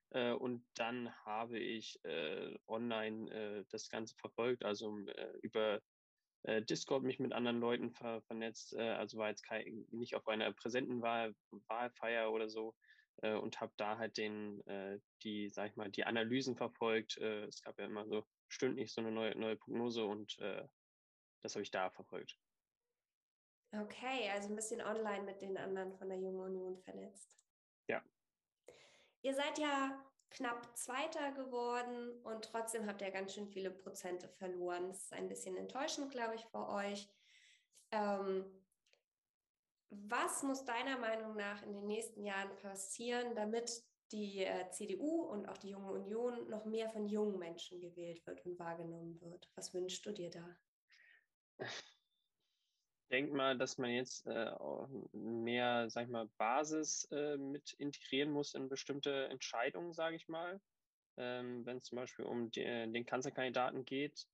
Äh, 0.09 0.31
und 0.31 0.65
dann 0.75 1.13
habe 1.23 1.59
ich 1.59 2.03
äh, 2.05 2.57
online 2.67 3.65
das 3.69 3.89
Ganze 3.89 4.15
verfolgt, 4.15 4.65
also 4.65 4.97
über 5.41 5.81
Discord 6.43 7.03
mich 7.03 7.19
mit 7.19 7.33
anderen 7.33 7.59
Leuten 7.59 7.91
ver 7.91 8.23
vernetzt. 8.23 8.75
also 8.75 9.19
war 9.19 9.29
jetzt 9.29 9.43
kein, 9.43 9.85
nicht 9.91 10.15
auf 10.15 10.27
einer 10.27 10.51
präsenten 10.51 11.03
Wahl, 11.03 11.35
Wahlfeier 11.67 12.31
oder 12.31 12.49
so, 12.49 12.73
und 13.17 13.61
habe 13.61 13.71
da 13.77 13.99
halt 13.99 14.17
den, 14.17 14.63
die, 15.21 15.49
sag 15.49 15.69
ich 15.69 15.75
mal, 15.75 15.91
die 15.91 16.03
Analysen 16.03 16.57
verfolgt. 16.57 17.17
Es 17.17 17.61
gab 17.61 17.77
ja 17.77 17.85
immer 17.85 18.07
so 18.07 18.25
stündlich 18.47 18.91
so 18.91 19.01
eine 19.01 19.11
neue, 19.11 19.37
neue 19.37 19.55
Prognose 19.55 20.03
und 20.03 20.39
äh, 20.39 20.63
das 21.41 21.55
habe 21.55 21.63
ich 21.63 21.71
da 21.71 21.89
verfolgt. 21.89 22.37
Okay, 23.73 24.29
also 24.29 24.49
ein 24.49 24.55
bisschen 24.55 24.81
online 24.81 25.23
mit 25.23 25.41
den 25.41 25.57
anderen 25.57 25.93
von 25.93 26.09
der 26.09 26.17
Jungen 26.17 26.41
Union 26.41 26.77
vernetzt. 26.77 27.37
Ja. 27.87 28.03
Ihr 29.21 29.33
seid 29.33 29.57
ja 29.59 30.03
knapp 30.29 30.75
Zweiter 30.77 31.31
geworden 31.31 32.21
und 32.23 32.45
trotzdem 32.45 32.85
habt 32.87 33.01
ihr 33.01 33.11
ganz 33.11 33.33
schön 33.33 33.47
viele 33.47 33.71
Prozente 33.71 34.27
verloren. 34.27 34.87
Das 34.87 35.03
ist 35.03 35.13
ein 35.13 35.29
bisschen 35.29 35.55
enttäuschend, 35.55 36.11
glaube 36.11 36.35
ich, 36.35 36.45
für 36.45 36.67
euch. 36.67 37.07
Ähm, 37.91 38.45
was 39.89 40.43
muss 40.43 40.63
deiner 40.63 40.97
Meinung 40.97 41.35
nach 41.35 41.61
in 41.63 41.73
den 41.73 41.85
nächsten 41.85 42.23
Jahren 42.23 42.55
passieren, 42.57 43.35
damit 43.35 43.83
die 44.11 44.43
äh, 44.43 44.69
CDU 44.71 45.23
und 45.23 45.47
auch 45.47 45.57
die 45.57 45.69
Junge 45.69 45.91
Union 45.91 46.49
noch 46.49 46.65
mehr 46.65 46.89
von 46.89 47.07
jungen 47.07 47.37
Menschen 47.37 47.79
gewählt 47.79 48.25
wird 48.25 48.45
und 48.45 48.57
wahrgenommen 48.57 49.19
wird? 49.21 49.49
Was 49.55 49.73
wünschst 49.73 50.05
du 50.05 50.11
dir 50.11 50.29
da? 50.29 50.57
Denke 53.11 53.33
mal, 53.35 53.57
dass 53.57 53.77
man 53.77 53.89
jetzt 53.91 54.25
äh, 54.25 54.51
mehr, 55.11 55.89
sag 55.89 56.05
ich 56.05 56.09
mal, 56.09 56.29
Basis 56.37 57.05
äh, 57.11 57.37
mit 57.37 57.73
integrieren 57.73 58.31
muss 58.31 58.53
in 58.53 58.69
bestimmte 58.69 59.25
Entscheidungen, 59.25 59.93
sage 59.93 60.15
ich 60.15 60.29
mal. 60.29 60.61
Ähm, 61.17 61.65
Wenn 61.65 61.77
es 61.77 61.83
zum 61.83 61.97
Beispiel 61.97 62.25
um 62.25 62.51
die, 62.51 62.61
äh, 62.63 62.87
den 62.89 63.05
Kanzlerkandidaten 63.05 63.83
geht. 63.83 64.27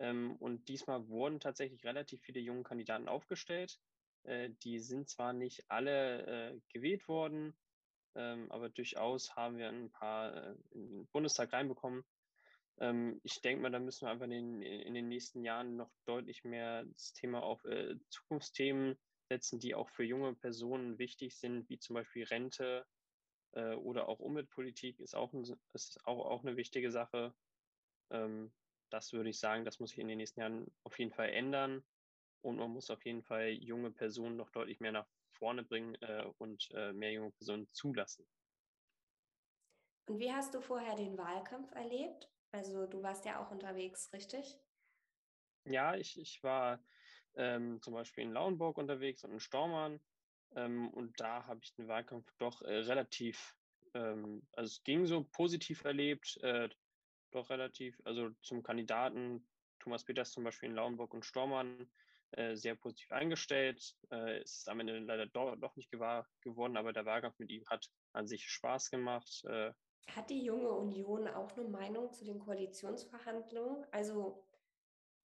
Ähm, 0.00 0.36
und 0.40 0.68
diesmal 0.68 1.06
wurden 1.08 1.38
tatsächlich 1.38 1.84
relativ 1.84 2.22
viele 2.22 2.40
junge 2.40 2.64
Kandidaten 2.64 3.08
aufgestellt. 3.08 3.78
Äh, 4.24 4.50
die 4.64 4.80
sind 4.80 5.08
zwar 5.08 5.32
nicht 5.32 5.64
alle 5.70 6.26
äh, 6.54 6.60
gewählt 6.72 7.06
worden, 7.06 7.56
ähm, 8.16 8.50
aber 8.50 8.68
durchaus 8.68 9.36
haben 9.36 9.58
wir 9.58 9.68
ein 9.68 9.92
paar 9.92 10.34
äh, 10.34 10.54
in 10.72 10.88
den 10.90 11.06
Bundestag 11.12 11.52
reinbekommen. 11.52 12.04
Ähm, 12.80 13.20
ich 13.22 13.40
denke 13.40 13.62
mal, 13.62 13.70
da 13.70 13.78
müssen 13.78 14.06
wir 14.06 14.10
einfach 14.10 14.24
in 14.24 14.30
den, 14.30 14.62
in 14.62 14.94
den 14.94 15.08
nächsten 15.08 15.44
Jahren 15.44 15.76
noch 15.76 15.90
deutlich 16.06 16.44
mehr 16.44 16.84
das 16.84 17.12
Thema 17.12 17.42
auf 17.42 17.64
äh, 17.64 17.96
Zukunftsthemen 18.10 18.96
setzen, 19.28 19.58
die 19.60 19.74
auch 19.74 19.88
für 19.90 20.04
junge 20.04 20.34
Personen 20.34 20.98
wichtig 20.98 21.36
sind, 21.36 21.68
wie 21.68 21.78
zum 21.78 21.94
Beispiel 21.94 22.24
Rente 22.24 22.86
äh, 23.52 23.74
oder 23.74 24.08
auch 24.08 24.18
Umweltpolitik 24.18 25.00
ist 25.00 25.14
auch, 25.14 25.32
ein, 25.32 25.44
ist 25.72 26.00
auch, 26.04 26.26
auch 26.26 26.44
eine 26.44 26.56
wichtige 26.56 26.90
Sache. 26.90 27.34
Ähm, 28.10 28.52
das 28.90 29.12
würde 29.12 29.30
ich 29.30 29.38
sagen, 29.38 29.64
das 29.64 29.80
muss 29.80 29.90
sich 29.90 29.98
in 29.98 30.08
den 30.08 30.18
nächsten 30.18 30.40
Jahren 30.40 30.70
auf 30.84 30.98
jeden 30.98 31.12
Fall 31.12 31.30
ändern. 31.30 31.84
Und 32.42 32.56
man 32.58 32.70
muss 32.70 32.90
auf 32.90 33.04
jeden 33.04 33.22
Fall 33.22 33.48
junge 33.48 33.90
Personen 33.90 34.36
noch 34.36 34.50
deutlich 34.50 34.80
mehr 34.80 34.92
nach 34.92 35.08
vorne 35.30 35.64
bringen 35.64 35.94
äh, 36.02 36.24
und 36.38 36.70
äh, 36.74 36.92
mehr 36.92 37.12
junge 37.12 37.30
Personen 37.32 37.66
zulassen. 37.72 38.26
Und 40.06 40.18
wie 40.18 40.30
hast 40.30 40.54
du 40.54 40.60
vorher 40.60 40.94
den 40.96 41.16
Wahlkampf 41.16 41.72
erlebt? 41.72 42.28
Also 42.54 42.86
du 42.86 43.02
warst 43.02 43.24
ja 43.24 43.44
auch 43.44 43.50
unterwegs, 43.50 44.12
richtig? 44.12 44.56
Ja, 45.64 45.96
ich, 45.96 46.16
ich 46.20 46.40
war 46.44 46.78
ähm, 47.34 47.82
zum 47.82 47.94
Beispiel 47.94 48.22
in 48.22 48.32
Lauenburg 48.32 48.78
unterwegs 48.78 49.24
und 49.24 49.32
in 49.32 49.40
Stormann. 49.40 50.00
Ähm, 50.54 50.88
und 50.90 51.18
da 51.18 51.44
habe 51.46 51.60
ich 51.64 51.74
den 51.74 51.88
Wahlkampf 51.88 52.32
doch 52.38 52.62
äh, 52.62 52.76
relativ, 52.76 53.56
ähm, 53.94 54.46
also 54.52 54.68
es 54.68 54.84
ging 54.84 55.04
so 55.04 55.24
positiv 55.24 55.84
erlebt, 55.84 56.38
äh, 56.42 56.68
doch 57.32 57.50
relativ, 57.50 58.00
also 58.04 58.30
zum 58.42 58.62
Kandidaten 58.62 59.48
Thomas 59.80 60.04
Peters 60.04 60.30
zum 60.30 60.44
Beispiel 60.44 60.68
in 60.68 60.76
Lauenburg 60.76 61.12
und 61.12 61.24
Stormann 61.24 61.90
äh, 62.30 62.54
sehr 62.54 62.76
positiv 62.76 63.10
eingestellt. 63.10 63.96
Äh, 64.12 64.42
ist 64.42 64.68
am 64.68 64.78
Ende 64.78 65.00
leider 65.00 65.26
doch, 65.26 65.56
doch 65.56 65.74
nicht 65.74 65.90
gewahr 65.90 66.28
geworden, 66.40 66.76
aber 66.76 66.92
der 66.92 67.04
Wahlkampf 67.04 67.36
mit 67.40 67.50
ihm 67.50 67.66
hat 67.66 67.90
an 68.12 68.28
sich 68.28 68.48
Spaß 68.48 68.90
gemacht. 68.90 69.44
Hat 70.08 70.30
die 70.30 70.44
junge 70.44 70.70
Union 70.70 71.28
auch 71.28 71.52
eine 71.56 71.68
Meinung 71.68 72.12
zu 72.12 72.24
den 72.24 72.38
Koalitionsverhandlungen? 72.38 73.86
Also 73.90 74.44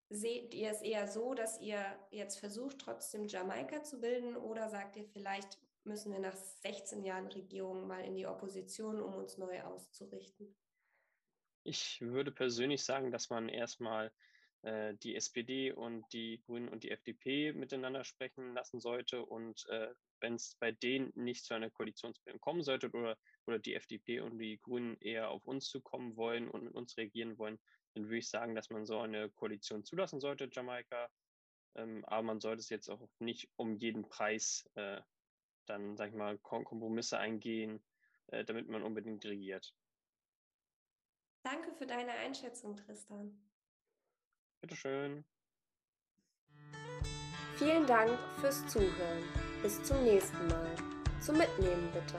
seht 0.10 0.54
ihr 0.54 0.72
es 0.72 0.82
eher 0.82 1.08
so, 1.08 1.34
dass 1.34 1.60
ihr 1.62 1.84
jetzt 2.12 2.40
versucht, 2.40 2.80
trotzdem 2.80 3.28
Jamaika 3.28 3.84
zu 3.84 4.00
bilden 4.00 4.36
oder 4.36 4.70
sagt 4.70 4.96
ihr 4.96 5.06
vielleicht, 5.06 5.60
müssen 5.84 6.12
wir 6.12 6.20
nach 6.20 6.36
16 6.36 7.04
Jahren 7.04 7.28
Regierung 7.28 7.88
mal 7.88 8.04
in 8.04 8.16
die 8.16 8.26
Opposition, 8.26 9.02
um 9.02 9.14
uns 9.16 9.38
neu 9.38 9.62
auszurichten? 9.62 10.56
Ich 11.64 12.02
würde 12.02 12.32
persönlich 12.32 12.84
sagen, 12.84 13.12
dass 13.12 13.30
man 13.30 13.50
erstmal 13.50 14.12
äh, 14.64 14.94
die 14.96 15.16
SPD 15.16 15.72
und 15.72 16.06
die 16.12 16.42
Grünen 16.46 16.70
und 16.70 16.84
die 16.84 16.92
FDP 16.92 17.54
miteinander 17.54 18.04
sprechen 18.04 18.54
lassen 18.54 18.80
sollte. 18.80 19.26
Und 19.26 19.66
äh, 19.70 19.94
wenn 20.20 20.36
es 20.36 20.56
bei 20.60 20.72
denen 20.72 21.12
nicht 21.16 21.46
zu 21.46 21.54
einer 21.54 21.70
Koalitionsbildung 21.70 22.42
kommen 22.42 22.64
sollte 22.64 22.90
oder, 22.90 23.18
oder 23.46 23.60
die 23.60 23.76
FDP 23.76 24.20
und 24.20 24.38
die 24.38 24.60
Grünen 24.60 24.98
eher 25.00 25.30
auf 25.30 25.46
uns 25.46 25.70
zukommen 25.70 26.18
wollen 26.18 26.50
und 26.50 26.64
mit 26.64 26.74
uns 26.74 26.98
regieren 26.98 27.38
wollen, 27.38 27.60
dann 27.94 28.06
würde 28.06 28.18
ich 28.18 28.30
sagen, 28.30 28.56
dass 28.56 28.70
man 28.70 28.86
so 28.86 29.00
eine 29.00 29.30
Koalition 29.30 29.84
zulassen 29.84 30.20
sollte, 30.20 30.50
Jamaika. 30.52 31.10
Ähm, 31.76 32.04
aber 32.06 32.24
man 32.24 32.42
sollte 32.42 32.60
es 32.60 32.70
jetzt 32.70 32.90
auch 32.90 33.08
nicht 33.20 33.50
um 33.56 33.76
jeden 33.76 34.10
Preis 34.10 34.70
äh, 34.76 35.02
dann, 35.68 35.96
sag 35.96 36.10
ich 36.10 36.16
mal, 36.16 36.38
Kompromisse 36.40 37.18
eingehen, 37.18 37.82
äh, 38.28 38.44
damit 38.44 38.68
man 38.68 38.84
unbedingt 38.84 39.24
regiert. 39.26 39.74
Danke 41.44 41.72
für 41.74 41.86
deine 41.86 42.12
Einschätzung, 42.12 42.76
Tristan. 42.76 43.49
Bitteschön. 44.62 45.24
Vielen 47.58 47.86
Dank 47.88 48.12
fürs 48.40 48.66
Zuhören. 48.68 49.24
Bis 49.62 49.82
zum 49.84 50.04
nächsten 50.04 50.48
Mal. 50.48 50.76
Zum 51.20 51.38
Mitnehmen 51.38 51.90
bitte. 51.92 52.18